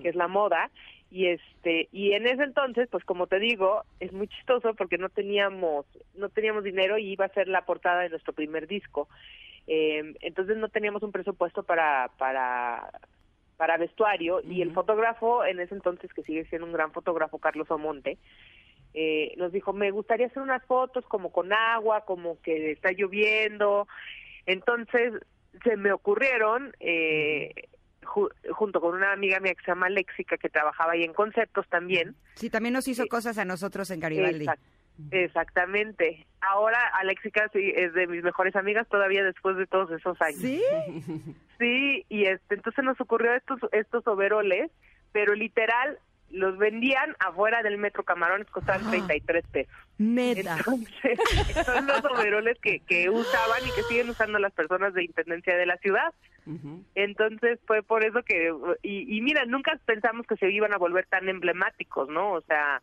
que 0.03 0.09
es 0.09 0.15
la 0.17 0.27
moda 0.29 0.71
y 1.11 1.27
este 1.27 1.89
y 1.93 2.13
en 2.13 2.27
ese 2.27 2.45
entonces, 2.45 2.89
pues 2.91 3.05
como 3.05 3.27
te 3.27 3.39
digo, 3.39 3.83
es 3.99 4.13
muy 4.13 4.29
chistoso 4.29 4.75
porque 4.75 4.99
no 4.99 5.09
teníamos 5.09 5.87
no 6.15 6.29
teníamos 6.29 6.65
dinero 6.65 6.99
y 6.99 7.13
iba 7.13 7.25
a 7.25 7.35
ser 7.35 7.49
la 7.49 7.65
portada 7.65 8.03
de 8.03 8.11
nuestro 8.11 8.33
primer 8.33 8.67
disco. 8.67 9.09
Eh, 9.67 10.15
entonces 10.21 10.57
no 10.57 10.69
teníamos 10.69 11.03
un 11.03 11.13
presupuesto 11.13 11.63
para 11.63 12.11
para 12.19 12.91
para 13.57 13.77
vestuario 13.77 14.41
y 14.43 14.63
el 14.63 14.73
fotógrafo 14.73 15.45
en 15.45 15.61
ese 15.61 15.75
entonces 15.75 16.13
que 16.15 16.23
sigue 16.23 16.47
siendo 16.47 16.67
un 16.67 16.73
gran 16.73 16.93
fotógrafo 16.93 17.39
Carlos 17.39 17.71
Omonte 17.71 18.19
eh, 18.93 19.35
nos 19.37 19.53
dijo, 19.53 19.73
me 19.73 19.91
gustaría 19.91 20.27
hacer 20.27 20.43
unas 20.43 20.65
fotos 20.65 21.05
como 21.07 21.31
con 21.31 21.53
agua, 21.53 22.05
como 22.05 22.41
que 22.41 22.73
está 22.73 22.91
lloviendo. 22.93 23.87
Entonces 24.47 25.13
se 25.65 25.77
me 25.77 25.93
ocurrieron, 25.93 26.75
eh, 26.81 27.69
ju- 28.03 28.31
junto 28.53 28.81
con 28.81 28.95
una 28.95 29.13
amiga 29.13 29.41
mía 29.41 29.55
que 29.55 29.65
se 29.65 29.71
llama 29.71 29.89
Léxica, 29.89 30.37
que 30.37 30.49
trabajaba 30.49 30.93
ahí 30.93 31.03
en 31.05 31.13
conceptos 31.13 31.67
también. 31.69 32.15
Sí, 32.35 32.51
también 32.51 32.73
nos 32.75 32.89
hizo 32.89 33.07
cosas 33.07 33.39
a 33.39 33.45
nosotros 33.45 33.91
en 33.91 34.01
Garibaldi. 34.01 34.47
Exact- 34.47 34.61
exactamente. 35.13 36.27
Ahora 36.41 36.79
Aléxica 37.01 37.49
sí, 37.53 37.73
es 37.75 37.93
de 37.95 38.07
mis 38.07 38.23
mejores 38.23 38.57
amigas 38.57 38.89
todavía 38.89 39.25
después 39.25 39.57
de 39.57 39.67
todos 39.67 39.91
esos 39.91 40.21
años. 40.21 40.41
¿Sí? 40.41 40.63
Sí, 41.61 42.07
y 42.09 42.25
este, 42.25 42.55
entonces 42.55 42.83
nos 42.83 42.99
ocurrió 43.03 43.35
estos 43.35 43.59
estos 43.73 44.07
overoles, 44.07 44.71
pero 45.13 45.35
literal 45.35 45.99
los 46.31 46.59
vendían 46.59 47.17
afuera 47.19 47.63
del 47.63 47.79
Metro 47.79 48.05
Camarones, 48.05 48.49
costaban 48.51 48.89
33 48.91 49.45
pesos. 49.49 49.75
Neta. 49.99 50.57
Entonces, 50.57 51.19
son 51.67 51.87
los 51.87 52.05
overoles 52.05 52.59
que, 52.61 52.81
que 52.81 53.11
usaban 53.11 53.61
y 53.67 53.71
que 53.73 53.83
siguen 53.85 54.11
usando 54.11 54.39
las 54.39 54.53
personas 54.53 54.95
de 54.95 55.05
intendencia 55.05 55.57
de 55.57 55.67
la 55.67 55.77
ciudad. 55.79 56.13
Entonces 56.97 57.61
fue 57.65 57.83
por 57.83 58.03
eso 58.03 58.23
que, 58.25 58.53
y, 58.83 59.17
y 59.17 59.21
mira, 59.21 59.45
nunca 59.45 59.79
pensamos 59.85 60.27
que 60.27 60.37
se 60.37 60.51
iban 60.51 60.73
a 60.73 60.79
volver 60.79 61.07
tan 61.07 61.29
emblemáticos, 61.29 62.09
¿no? 62.09 62.33
O 62.33 62.41
sea, 62.41 62.83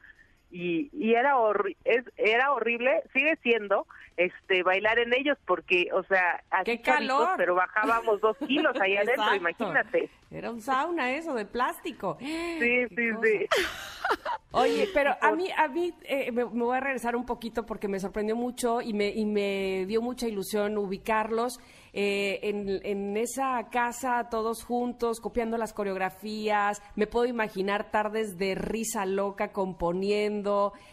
y, 0.50 0.90
y 0.94 1.14
era 1.14 1.36
horri- 1.36 1.76
es, 1.84 2.04
era 2.16 2.52
horrible, 2.54 3.04
sigue 3.14 3.36
siendo, 3.44 3.86
este, 4.16 4.64
bailar 4.64 4.98
en 5.00 5.14
ellos 5.14 5.38
porque, 5.46 5.90
o 5.94 6.04
sea, 6.04 6.44
así 6.50 6.64
¡Qué 6.78 6.82
chavitos, 6.82 7.18
calor! 7.18 7.38
pero 7.38 7.56
bajábamos 7.56 8.22
dos 8.22 8.38
kilos 8.48 8.76
ahí 8.82 8.96
adentro, 8.98 9.36
imagínate. 9.36 10.10
Era 10.32 10.50
un 10.52 10.62
sauna 10.62 11.12
eso, 11.12 11.34
de 11.34 11.46
plástico. 11.46 12.18
Sí, 12.60 12.88
sí, 12.96 13.12
cosa. 13.12 13.28
sí. 13.28 13.46
Oye, 14.52 14.90
pero 14.94 15.12
a 15.22 15.32
mí, 15.34 15.50
a 15.56 15.68
mí 15.68 15.94
eh, 16.04 16.32
me, 16.32 16.46
me 16.46 16.64
voy 16.64 16.78
a 16.78 16.80
regresar 16.80 17.16
un 17.16 17.26
poquito 17.26 17.66
porque 17.66 17.88
me 17.88 18.00
sorprendió 18.00 18.36
mucho 18.36 18.82
y 18.82 18.94
me, 18.94 19.10
y 19.10 19.26
me 19.26 19.86
dio 19.86 20.02
mucha 20.02 20.28
ilusión 20.28 20.78
ubicarlos 20.78 21.60
eh, 21.94 22.40
en, 22.44 22.80
en 22.84 23.18
esa 23.18 23.68
casa 23.70 24.30
todos 24.32 24.64
juntos, 24.64 25.20
copiando 25.20 25.58
las 25.58 25.74
coreografías. 25.74 26.82
Me 26.96 27.08
puedo 27.08 27.26
imaginar 27.26 27.92
tardes 27.92 28.38
de 28.38 28.56
risa 28.56 29.06
loca 29.06 29.52
componiendo, 29.52 30.37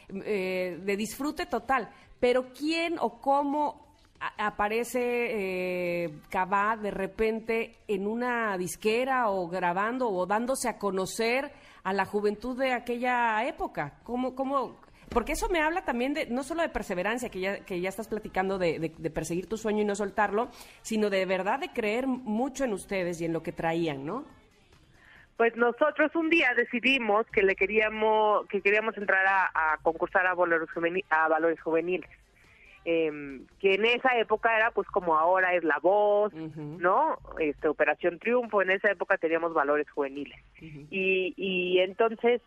eh, 0.08 0.78
de 0.82 0.96
disfrute 0.96 1.46
total. 1.46 1.88
Pero 2.20 2.52
¿quién 2.52 2.96
o 3.00 3.20
cómo 3.20 3.84
aparece 4.38 5.00
eh, 6.04 6.10
Cabá 6.30 6.76
de 6.76 6.90
repente 6.90 7.76
en 7.88 8.06
una 8.06 8.56
disquera 8.56 9.28
o 9.30 9.48
grabando 9.48 10.08
o 10.08 10.26
dándose 10.26 10.68
a 10.68 10.78
conocer 10.78 11.52
a 11.82 11.92
la 11.92 12.04
juventud 12.06 12.56
de 12.58 12.72
aquella 12.72 13.44
época? 13.46 13.98
¿Cómo, 14.04 14.34
cómo? 14.34 14.76
Porque 15.10 15.32
eso 15.32 15.48
me 15.50 15.60
habla 15.60 15.84
también 15.84 16.14
de 16.14 16.26
no 16.26 16.42
solo 16.42 16.62
de 16.62 16.70
perseverancia, 16.70 17.28
que 17.28 17.40
ya, 17.40 17.60
que 17.64 17.80
ya 17.80 17.88
estás 17.90 18.08
platicando 18.08 18.58
de, 18.58 18.78
de- 18.78 18.94
de 18.96 19.10
perseguir 19.10 19.46
tu 19.46 19.56
sueño 19.58 19.82
y 19.82 19.84
no 19.84 19.94
soltarlo, 19.94 20.48
sino 20.82 21.10
de 21.10 21.26
verdad 21.26 21.60
de 21.60 21.68
creer 21.68 22.06
mucho 22.06 22.64
en 22.64 22.72
ustedes 22.72 23.20
y 23.20 23.26
en 23.26 23.32
lo 23.32 23.42
que 23.42 23.52
traían, 23.52 24.04
¿no? 24.06 24.24
Pues 25.36 25.56
nosotros 25.56 26.14
un 26.14 26.30
día 26.30 26.54
decidimos 26.56 27.26
que 27.32 27.42
le 27.42 27.56
queríamos 27.56 28.46
que 28.46 28.60
queríamos 28.60 28.96
entrar 28.96 29.26
a, 29.26 29.50
a 29.72 29.78
concursar 29.78 30.26
a 30.26 30.34
valores 30.34 30.68
juveni- 30.70 31.04
a 31.10 31.28
valores 31.28 31.60
juveniles. 31.60 32.08
Em, 32.86 33.46
que 33.60 33.74
en 33.76 33.86
esa 33.86 34.18
época 34.18 34.54
era 34.54 34.70
pues 34.70 34.86
como 34.88 35.16
ahora 35.16 35.54
es 35.54 35.64
la 35.64 35.78
voz. 35.80 36.32
¿no? 36.34 37.18
Este 37.38 37.66
Operación 37.68 38.18
Triunfo, 38.18 38.60
en 38.62 38.70
esa 38.70 38.90
época 38.90 39.16
teníamos 39.16 39.54
valores 39.54 39.90
juveniles. 39.90 40.38
y, 40.90 41.32
y 41.36 41.78
entonces 41.80 42.40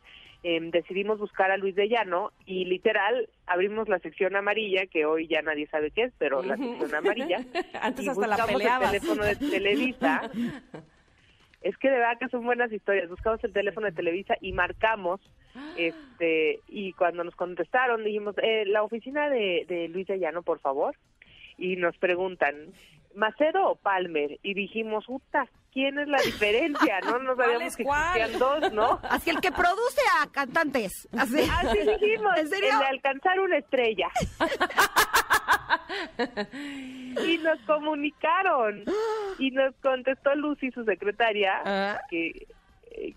em, 0.44 0.70
decidimos 0.70 1.18
buscar 1.20 1.50
a 1.52 1.58
Luis 1.58 1.76
de 1.76 1.90
Llano 1.90 2.32
y 2.46 2.66
literal 2.66 3.28
abrimos 3.48 3.90
la 3.90 3.98
sección 4.00 4.36
amarilla, 4.36 4.86
que 4.86 5.06
hoy 5.06 5.28
ya 5.28 5.42
nadie 5.42 5.66
sabe 5.68 5.90
qué 5.92 6.04
es, 6.04 6.14
pero 6.20 6.44
la 6.44 6.56
sección 6.56 6.94
amarilla. 6.96 7.40
Antes 7.82 8.06
y 8.06 8.10
hasta 8.10 8.28
la 8.28 8.46
peleabas. 8.46 8.94
el 8.94 9.00
teléfono 9.02 9.26
de 9.26 9.36
Televisa. 9.36 10.22
Es 11.68 11.78
que 11.78 11.90
de 11.90 11.98
verdad 11.98 12.18
que 12.18 12.30
son 12.30 12.46
buenas 12.46 12.72
historias. 12.72 13.10
Buscamos 13.10 13.44
el 13.44 13.52
teléfono 13.52 13.88
de 13.88 13.92
Televisa 13.92 14.36
y 14.40 14.54
marcamos, 14.54 15.20
este, 15.76 16.62
y 16.70 16.94
cuando 16.94 17.26
nos 17.26 17.36
contestaron 17.36 18.06
dijimos, 18.06 18.36
eh, 18.42 18.64
la 18.68 18.84
oficina 18.84 19.30
de, 19.30 19.66
de 19.68 19.90
Luis 19.90 20.08
de 20.08 20.18
Llano, 20.18 20.44
por 20.44 20.60
favor, 20.62 20.96
y 21.58 21.76
nos 21.76 21.98
preguntan, 21.98 22.56
¿Macedo 23.16 23.72
o 23.72 23.76
Palmer? 23.76 24.40
Y 24.44 24.54
dijimos, 24.54 25.08
puta, 25.08 25.50
¿quién 25.74 26.00
es 26.00 26.08
la 26.08 26.22
diferencia? 26.22 27.02
No 27.02 27.20
nos 27.20 27.36
¿Cuál 27.36 27.50
sabíamos 27.52 27.76
que 27.76 27.84
cuál? 27.84 28.18
existían 28.22 28.40
dos, 28.40 28.72
¿no? 28.74 29.00
Así 29.10 29.30
el 29.32 29.42
que 29.42 29.52
produce 29.52 30.02
a 30.22 30.32
cantantes. 30.32 31.06
Así, 31.18 31.42
Así 31.52 31.80
dijimos, 31.80 32.38
¿En 32.38 32.48
serio? 32.48 32.70
el 32.72 32.80
de 32.80 32.86
alcanzar 32.86 33.40
una 33.42 33.58
estrella. 33.58 34.08
y 37.26 37.38
nos 37.40 37.60
comunicaron. 37.62 38.84
Y 39.40 39.52
nos 39.52 39.76
contestó 39.84 40.34
Lucy, 40.34 40.72
su 40.72 40.84
secretaria, 40.84 41.62
Ah. 41.64 42.02
que, 42.10 42.48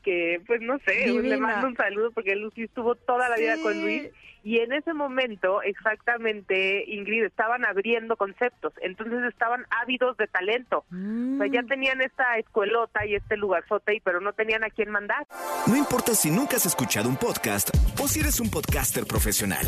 que, 0.03 0.43
pues 0.47 0.61
no 0.61 0.79
sé, 0.85 0.93
Divina. 1.07 1.29
le 1.29 1.37
mando 1.39 1.69
un 1.69 1.77
saludo 1.77 2.11
porque 2.13 2.37
Lucy 2.37 2.65
estuvo 2.65 2.95
toda 2.95 3.31
la 3.31 3.37
vida 3.37 3.55
con 3.63 3.81
Luis. 3.81 4.11
Y 4.45 4.59
en 4.59 4.73
ese 4.75 4.93
momento, 4.93 5.63
exactamente, 5.63 6.85
Ingrid, 6.93 7.25
estaban 7.25 7.65
abriendo 7.65 8.17
conceptos. 8.17 8.75
Entonces 8.83 9.23
estaban 9.31 9.65
ávidos 9.71 10.15
de 10.19 10.27
talento. 10.27 10.85
O 10.91 11.39
sea, 11.39 11.47
ya 11.51 11.63
tenían 11.63 12.03
esta 12.03 12.37
escuelota 12.37 13.07
y 13.07 13.15
este 13.15 13.39
lugarzote, 13.39 13.95
y- 13.95 14.01
pero 14.01 14.21
no 14.21 14.35
tenían 14.35 14.63
a 14.63 14.69
quién 14.69 14.91
mandar. 14.91 15.27
No 15.67 15.75
importa 15.77 16.13
si 16.15 16.31
nunca 16.31 16.57
has 16.57 16.67
escuchado 16.67 17.09
un 17.09 17.17
podcast 17.17 17.71
o 17.99 18.07
si 18.09 18.21
eres 18.21 18.41
un 18.41 18.51
podcaster 18.51 19.05
profesional. 19.07 19.67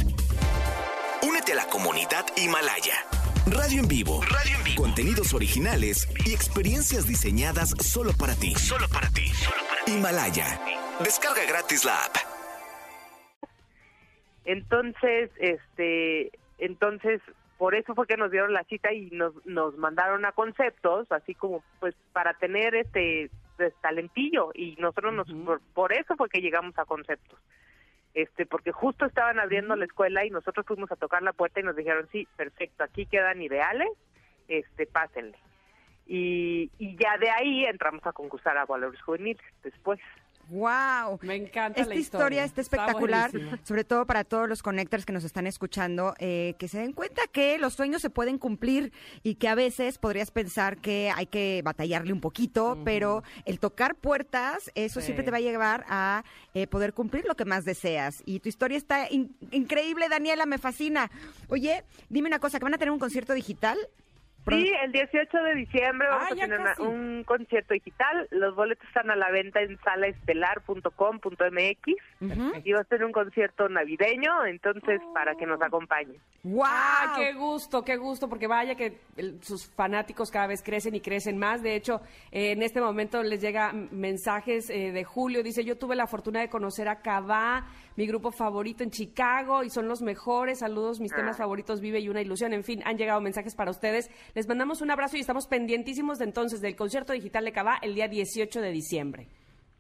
A 1.53 1.55
la 1.55 1.67
comunidad 1.67 2.25
Himalaya. 2.39 2.95
Radio 3.45 3.83
en 3.83 3.89
vivo. 3.89 4.23
Radio 4.23 4.57
en 4.57 4.65
vivo. 4.65 4.83
Contenidos 4.85 5.35
originales 5.35 6.09
y 6.25 6.33
experiencias 6.33 7.07
diseñadas 7.07 7.75
solo 7.79 8.13
para 8.19 8.35
ti. 8.35 8.55
Solo 8.55 8.89
para 8.89 9.11
ti. 9.11 9.31
Himalaya. 9.87 10.47
Descarga 11.05 11.45
gratis 11.47 11.85
la 11.85 11.93
app. 12.05 12.17
Entonces, 14.47 15.31
este, 15.37 16.33
entonces, 16.57 17.21
por 17.59 17.75
eso 17.75 17.95
fue 17.95 18.07
que 18.07 18.17
nos 18.17 18.31
dieron 18.31 18.55
la 18.55 18.65
cita 18.65 18.95
y 18.95 19.11
nos, 19.11 19.35
nos 19.45 19.77
mandaron 19.77 20.25
a 20.25 20.33
conceptos, 20.33 21.13
así 21.13 21.35
como, 21.35 21.63
pues, 21.81 21.95
para 22.15 22.33
tener 22.33 22.75
este 22.75 23.31
pues, 23.59 23.75
talentillo 23.83 24.53
y 24.55 24.77
nosotros 24.77 25.13
nos, 25.13 25.31
por, 25.45 25.61
por 25.75 25.93
eso 25.93 26.17
fue 26.17 26.31
que 26.31 26.41
llegamos 26.41 26.79
a 26.79 26.87
conceptos. 26.87 27.39
Este, 28.15 28.45
porque 28.45 28.73
justo 28.73 29.07
estaban 29.07 29.39
abriendo 29.39 29.75
la 29.75 29.87
escuela 29.87 30.25
y 30.25 30.31
nosotros 30.31 30.67
fuimos 30.67 30.93
a 30.93 30.97
tocar 30.97 31.23
la 31.23 31.33
puerta 31.33 31.61
y 31.61 31.63
nos 31.63 31.77
dijeron, 31.77 32.09
sí, 32.13 32.29
perfecto, 32.37 32.85
aquí 32.85 33.07
quedan 33.07 33.41
ideales, 33.41 33.89
este, 34.49 34.87
pásenle. 34.87 35.39
Y, 36.07 36.71
y 36.79 36.97
ya 36.97 37.17
de 37.17 37.31
ahí 37.31 37.65
entramos 37.65 38.07
a 38.07 38.13
concursar 38.13 38.59
a 38.59 38.67
valores 38.67 39.01
juveniles 39.01 39.43
después. 39.63 39.99
Wow. 40.49 41.19
Me 41.23 41.37
encanta 41.37 41.81
Esta 41.81 41.95
la 41.95 42.01
historia. 42.01 42.45
está 42.45 42.61
espectacular, 42.61 43.31
sobre 43.63 43.85
todo 43.85 44.07
para 44.07 44.25
todos 44.25 44.49
los 44.49 44.63
connectors 44.63 45.07
que 45.07 45.13
nos 45.13 45.25
están 45.25 45.47
escuchando, 45.47 46.15
eh, 46.19 46.55
que 46.59 46.69
se 46.69 46.79
den 46.79 46.93
cuenta 46.93 47.23
que 47.33 47.59
los 47.59 47.75
sueños 47.75 48.03
se 48.03 48.11
pueden 48.11 48.39
cumplir 48.39 48.93
y 49.23 49.37
que 49.37 49.49
a 49.49 49.55
veces 49.55 49.99
podrías 49.99 50.31
pensar 50.31 50.77
que 50.79 51.11
hay 51.15 51.27
que 51.27 51.63
batallarle 51.65 52.13
un 52.13 52.21
poquito, 52.21 52.79
pero 52.85 53.23
el 53.45 53.61
tocar 53.61 53.95
puertas, 53.95 54.71
eso 54.75 55.01
Sí. 55.01 55.07
siempre 55.07 55.25
te 55.25 55.31
va 55.31 55.39
a 55.39 55.41
llevar 55.41 55.85
a 55.89 56.25
eh, 56.55 56.67
poder 56.67 56.93
cumplir 56.93 57.25
lo 57.27 57.35
que 57.35 57.45
más 57.47 57.65
deseas. 57.65 58.23
Y 58.27 58.41
tu 58.41 58.49
historia 58.49 58.77
está 58.77 59.11
in- 59.11 59.35
increíble, 59.53 60.09
Daniela, 60.11 60.45
me 60.45 60.59
fascina. 60.59 61.11
Oye, 61.49 61.85
dime 62.11 62.29
una 62.29 62.39
cosa, 62.41 62.59
que 62.59 62.65
van 62.65 62.75
a 62.75 62.79
tener 62.79 62.93
un 62.93 62.99
concierto 62.99 63.33
digital. 63.33 63.79
Sí, 64.49 64.73
el 64.83 64.91
18 64.93 65.39
de 65.39 65.55
diciembre 65.55 66.09
vamos 66.09 66.27
Ah, 66.31 66.33
a 66.33 66.37
tener 66.37 66.61
una- 66.61 66.75
un 66.81 67.23
concierto 67.25 67.75
digital. 67.75 68.27
Los 68.31 68.55
boletos 68.57 68.87
están 68.89 69.11
a 69.11 69.17
la 69.17 69.31
venta 69.31 69.61
en 69.61 69.79
salaestelar.com.mx 69.79 71.95
Ujú. 72.21 72.53
y 72.65 72.73
va 72.73 72.81
a 72.81 72.85
ser 72.85 73.05
un 73.05 73.13
concierto 73.13 73.69
navideño, 73.69 74.45
entonces 74.47 75.01
para 75.15 75.35
que 75.37 75.47
nos 75.47 75.61
acompañen. 75.63 76.17
¡Wow! 76.43 76.65
Ah, 76.67 77.15
qué 77.17 77.33
gusto, 77.35 77.85
qué 77.85 77.97
gusto, 77.97 78.29
porque 78.29 78.47
vaya 78.49 78.75
que 78.75 78.99
el- 79.17 79.41
sus 79.43 79.71
fanáticos 79.75 80.31
cada 80.31 80.47
vez 80.49 80.63
crecen 80.63 80.95
y 80.95 81.01
crecen 81.01 81.39
más. 81.39 81.63
De 81.63 81.77
hecho, 81.77 82.01
eh, 82.33 82.53
en 82.53 82.63
este 82.63 82.81
momento 82.81 83.23
les 83.23 83.41
llega 83.41 83.73
mensajes 83.73 84.69
eh, 84.71 84.91
de 84.93 85.05
Julio. 85.05 85.43
Dice, 85.43 85.65
yo 85.65 85.79
tuve 85.79 85.95
la 85.97 86.07
fortuna 86.07 86.41
de 86.41 86.49
conocer 86.49 86.89
a 86.89 87.01
Cabá, 87.01 87.67
mi 87.97 88.07
grupo 88.07 88.31
favorito 88.31 88.83
en 88.83 88.91
Chicago, 88.91 89.63
y 89.65 89.71
son 89.71 89.89
los 89.89 90.03
mejores. 90.03 90.61
Saludos, 90.61 91.01
mis 91.01 91.13
temas 91.15 91.37
favoritos, 91.37 91.81
Vive 91.81 92.01
y 92.01 92.09
una 92.09 92.21
ilusión. 92.23 92.53
En 92.53 92.65
fin, 92.65 92.83
han 92.85 92.97
llegado 92.99 93.21
mensajes 93.21 93.55
para 93.55 93.71
ustedes. 93.71 94.11
Les 94.35 94.49
mandamos 94.49 94.81
un 94.83 94.91
abrazo 94.91 95.17
y 95.17 95.21
estamos 95.21 95.47
pendientísimos 95.47 96.19
de 96.19 96.25
entonces 96.25 96.61
del 96.61 96.77
concierto 96.77 97.13
digital 97.13 97.45
de 97.45 97.53
Cabá 97.53 97.79
el 97.83 97.95
día 97.95 98.09
18 98.09 98.61
de 98.61 98.71
diciembre. 98.71 99.27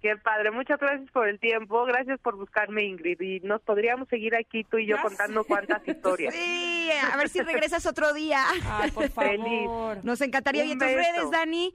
Qué 0.02 0.16
padre, 0.16 0.50
muchas 0.50 0.80
gracias 0.80 1.08
por 1.12 1.28
el 1.28 1.38
tiempo, 1.38 1.84
gracias 1.84 2.18
por 2.20 2.36
buscarme 2.36 2.82
Ingrid 2.82 3.20
y 3.20 3.38
nos 3.38 3.62
podríamos 3.62 4.08
seguir 4.08 4.34
aquí 4.34 4.64
tú 4.64 4.78
y 4.78 4.86
yo 4.88 4.96
contando 5.00 5.44
cuántas 5.44 5.80
historias. 5.86 6.34
Sí, 6.34 6.90
a 7.12 7.16
ver 7.16 7.28
si 7.28 7.40
regresas 7.40 7.86
otro 7.86 8.12
día. 8.12 8.42
Ay, 8.68 8.90
por 8.90 9.08
Feliz. 9.10 9.44
favor. 9.64 10.04
Nos 10.04 10.20
encantaría. 10.20 10.64
Un 10.64 10.68
¿Y 10.70 10.72
en 10.72 10.78
tus 10.80 10.88
beso. 10.88 10.98
redes, 10.98 11.30
Dani? 11.30 11.72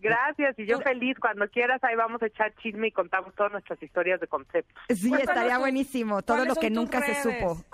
Gracias 0.00 0.58
y 0.58 0.66
yo 0.66 0.80
feliz, 0.80 1.16
cuando 1.20 1.48
quieras 1.48 1.82
ahí 1.84 1.94
vamos 1.96 2.22
a 2.22 2.26
echar 2.26 2.52
chisme 2.62 2.88
y 2.88 2.92
contamos 2.92 3.34
todas 3.34 3.52
nuestras 3.52 3.82
historias 3.82 4.20
de 4.20 4.26
conceptos. 4.26 4.76
Sí, 4.88 5.08
Cuéntanos 5.08 5.28
estaría 5.28 5.50
tus- 5.54 5.60
buenísimo. 5.60 6.22
Todo 6.22 6.36
¿cuáles 6.38 6.48
lo 6.48 6.54
son 6.54 6.60
que 6.62 6.68
tus 6.68 6.76
nunca 6.76 7.00
se 7.00 7.06
redes? 7.06 7.22
supo. 7.40 7.64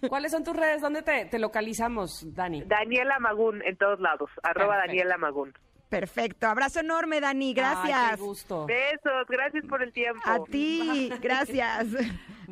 ¿Cuáles 0.08 0.32
son 0.32 0.44
tus 0.44 0.56
redes? 0.56 0.80
¿Dónde 0.80 1.02
te, 1.02 1.24
te 1.26 1.38
localizamos, 1.38 2.24
Dani? 2.34 2.62
Daniela 2.64 3.18
Magún 3.18 3.62
en 3.64 3.76
todos 3.76 4.00
lados, 4.00 4.30
arroba 4.42 4.74
Perfecto. 4.74 4.86
Daniela 4.88 5.18
Magún. 5.18 5.52
Perfecto. 5.88 6.46
Abrazo 6.46 6.80
enorme, 6.80 7.20
Dani. 7.20 7.54
Gracias. 7.54 7.98
Ay, 7.98 8.16
qué 8.16 8.22
gusto. 8.22 8.66
Besos, 8.66 9.26
gracias 9.28 9.64
por 9.66 9.82
el 9.82 9.92
tiempo. 9.92 10.20
A 10.24 10.44
ti, 10.44 11.10
gracias. 11.22 11.86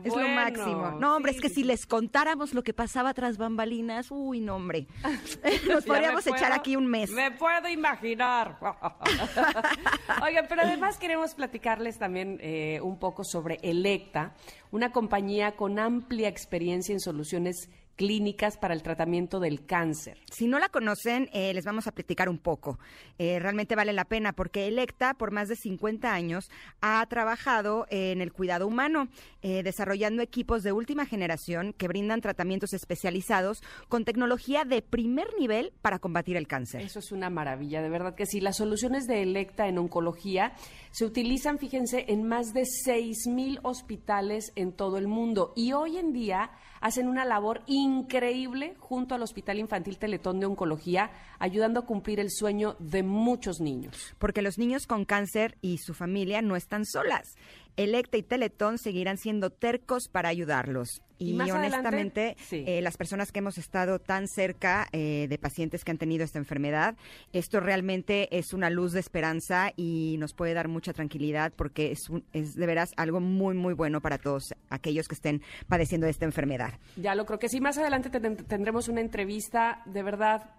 Es 0.05 0.14
lo 0.14 0.29
máximo. 0.29 0.92
No, 0.92 1.16
hombre, 1.16 1.33
sí, 1.33 1.37
es 1.38 1.42
que 1.42 1.49
si 1.49 1.64
les 1.64 1.87
contáramos 1.87 2.55
lo 2.55 2.62
que 2.62 2.72
pasaba 2.75 3.14
tras 3.14 3.38
bambalinas, 3.38 4.11
uy, 4.11 4.40
no, 4.40 4.57
hombre. 4.57 4.87
Nos 5.68 5.85
Ya 5.85 5.92
podríamos 5.92 6.27
echar 6.27 6.53
aquí 6.53 6.77
un 6.77 6.87
mes. 6.87 7.11
Me 7.11 7.31
puedo 7.31 7.68
imaginar. 7.68 8.59
Oigan, 10.22 10.46
pero 10.49 10.62
además 10.62 10.99
queremos 10.99 11.35
platicarles 11.35 11.99
también 11.99 12.38
eh, 12.40 12.81
un 12.83 12.99
poco 12.99 13.25
sobre 13.25 13.59
Electa, 13.62 14.35
una 14.70 14.92
compañía 14.92 15.57
con 15.57 15.79
amplia 15.79 16.29
experiencia 16.29 16.92
en 16.92 17.01
soluciones 17.01 17.70
clínicas 17.96 18.56
para 18.56 18.74
el 18.74 18.82
tratamiento 18.82 19.40
del 19.40 19.64
cáncer. 19.66 20.18
Si 20.30 20.46
no 20.46 20.59
la 20.59 20.68
conocen, 20.68 21.28
eh, 21.32 21.52
les 21.54 21.64
vamos 21.64 21.87
a 21.87 21.92
platicar 21.92 22.28
un 22.28 22.38
poco. 22.38 22.78
Eh, 23.18 23.38
realmente 23.40 23.74
vale 23.74 23.92
la 23.92 24.04
pena 24.04 24.32
porque 24.32 24.68
Electa, 24.68 25.14
por 25.14 25.32
más 25.32 25.48
de 25.48 25.56
50 25.56 26.12
años, 26.12 26.50
ha 26.80 27.04
trabajado 27.06 27.87
en 27.90 28.20
el 28.20 28.32
cuidado 28.32 28.66
humano, 28.66 29.09
eh, 29.48 29.62
desarrollando 29.62 30.22
equipos 30.22 30.64
de 30.64 30.72
última 30.72 31.06
generación 31.06 31.72
que 31.72 31.87
brindan 31.87 32.20
tratamientos 32.20 32.72
especializados 32.72 33.62
con 33.88 34.04
tecnología 34.04 34.64
de 34.64 34.82
primer 34.82 35.28
nivel 35.38 35.72
para 35.82 36.00
combatir 36.00 36.37
el 36.37 36.48
cáncer. 36.48 36.80
Eso 36.80 36.98
es 36.98 37.12
una 37.12 37.30
maravilla, 37.30 37.80
de 37.80 37.88
verdad 37.88 38.16
que 38.16 38.26
sí. 38.26 38.40
Las 38.40 38.56
soluciones 38.56 39.06
de 39.06 39.22
Electa 39.22 39.68
en 39.68 39.78
oncología 39.78 40.54
se 40.90 41.04
utilizan, 41.04 41.61
fíjense, 41.61 42.06
en 42.09 42.26
más 42.26 42.54
de 42.54 42.64
6 42.64 43.28
mil 43.28 43.61
hospitales 43.62 44.50
en 44.56 44.72
todo 44.72 44.98
el 44.98 45.06
mundo 45.06 45.52
y 45.54 45.74
hoy 45.74 45.96
en 45.98 46.12
día 46.12 46.50
hacen 46.80 47.06
una 47.06 47.24
labor 47.24 47.62
increíble 47.66 48.74
junto 48.80 49.14
al 49.14 49.22
Hospital 49.22 49.61
Infantil 49.61 49.98
Teletón 49.98 50.40
de 50.40 50.46
Oncología, 50.46 51.12
ayudando 51.38 51.80
a 51.80 51.87
cumplir 51.87 52.18
el 52.18 52.32
sueño 52.32 52.74
de 52.80 53.04
muchos 53.04 53.61
niños. 53.61 54.14
porque 54.18 54.42
los 54.42 54.59
niños 54.59 54.88
con 54.88 55.04
cáncer 55.04 55.56
y 55.61 55.78
su 55.78 55.94
familia 55.94 56.42
no 56.42 56.56
están 56.56 56.85
solas. 56.85 57.37
Electa 57.76 58.16
y 58.16 58.22
Teletón 58.22 58.78
seguirán 58.78 59.18
siendo 59.18 59.50
tercos 59.50 60.08
para 60.08 60.28
ayudarlos. 60.28 61.02
Y 61.18 61.30
Y, 61.30 61.32
más 61.34 61.48
adelante, 61.50 61.76
honestamente, 61.76 62.36
sí. 62.46 62.62
eh, 62.66 62.82
las 62.82 62.98
personas 62.98 63.32
que 63.32 63.38
hemos 63.38 63.56
estado 63.56 63.98
tan 63.98 64.28
cerca 64.28 64.86
eh, 64.92 65.26
de 65.30 65.38
pacientes 65.38 65.82
que 65.82 65.90
han 65.90 65.96
tenido 65.96 66.24
esta 66.24 66.38
enfermedad, 66.38 66.94
esto 67.32 67.58
realmente 67.60 68.28
es 68.36 68.52
una 68.52 68.68
luz 68.68 68.92
de 68.92 69.00
esperanza 69.00 69.72
y 69.76 70.16
nos 70.18 70.34
puede 70.34 70.52
dar 70.52 70.68
mucha 70.68 70.92
tranquilidad 70.92 71.52
porque 71.56 71.90
es, 71.90 72.10
un- 72.10 72.22
es 72.34 72.54
de 72.54 72.66
veras 72.66 72.92
algo 72.98 73.20
muy, 73.20 73.54
muy 73.54 73.72
bueno 73.72 74.02
para 74.02 74.18
todos 74.18 74.54
aquellos 74.68 75.08
que 75.08 75.14
estén 75.14 75.40
padeciendo 75.68 76.04
de 76.04 76.10
esta 76.10 76.26
enfermedad. 76.26 76.74
Ya 76.96 77.14
lo 77.14 77.24
creo 77.24 77.38
que 77.38 77.48
sí. 77.48 77.60
Más 77.62 77.78
adelante 77.78 78.10
ten- 78.10 78.36
tendremos 78.36 78.88
una 78.88 79.00
entrevista. 79.00 79.80
De 79.86 80.02
verdad, 80.02 80.50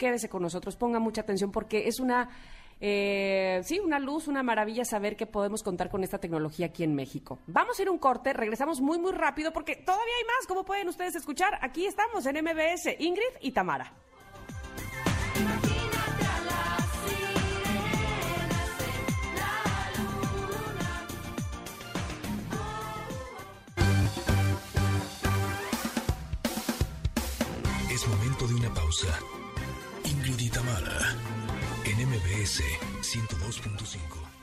quédese 0.00 0.30
con 0.30 0.42
nosotros, 0.42 0.76
ponga 0.76 0.98
mucha 0.98 1.20
atención 1.20 1.52
porque 1.52 1.86
es 1.86 2.00
una, 2.00 2.30
eh, 2.80 3.60
sí, 3.64 3.78
una 3.78 3.98
luz, 3.98 4.28
una 4.28 4.42
maravilla 4.42 4.82
saber 4.86 5.14
que 5.14 5.26
podemos 5.26 5.62
contar 5.62 5.90
con 5.90 6.02
esta 6.02 6.18
tecnología 6.18 6.66
aquí 6.66 6.82
en 6.84 6.94
México. 6.94 7.38
Vamos 7.46 7.78
a 7.78 7.82
ir 7.82 7.90
un 7.90 7.98
corte, 7.98 8.32
regresamos 8.32 8.80
muy, 8.80 8.98
muy 8.98 9.12
rápido 9.12 9.52
porque 9.52 9.76
todavía 9.76 10.14
hay 10.18 10.24
más. 10.24 10.46
Como 10.48 10.64
pueden 10.64 10.88
ustedes 10.88 11.14
escuchar, 11.16 11.58
aquí 11.60 11.84
estamos 11.84 12.24
en 12.24 12.42
MBS, 12.42 12.96
Ingrid 12.98 13.36
y 13.42 13.52
Tamara. 13.52 13.92
Es 27.92 28.08
momento 28.08 28.46
de 28.46 28.54
una 28.54 28.72
pausa. 28.72 29.39
MBS 32.24 32.60
102.5. 33.00 34.39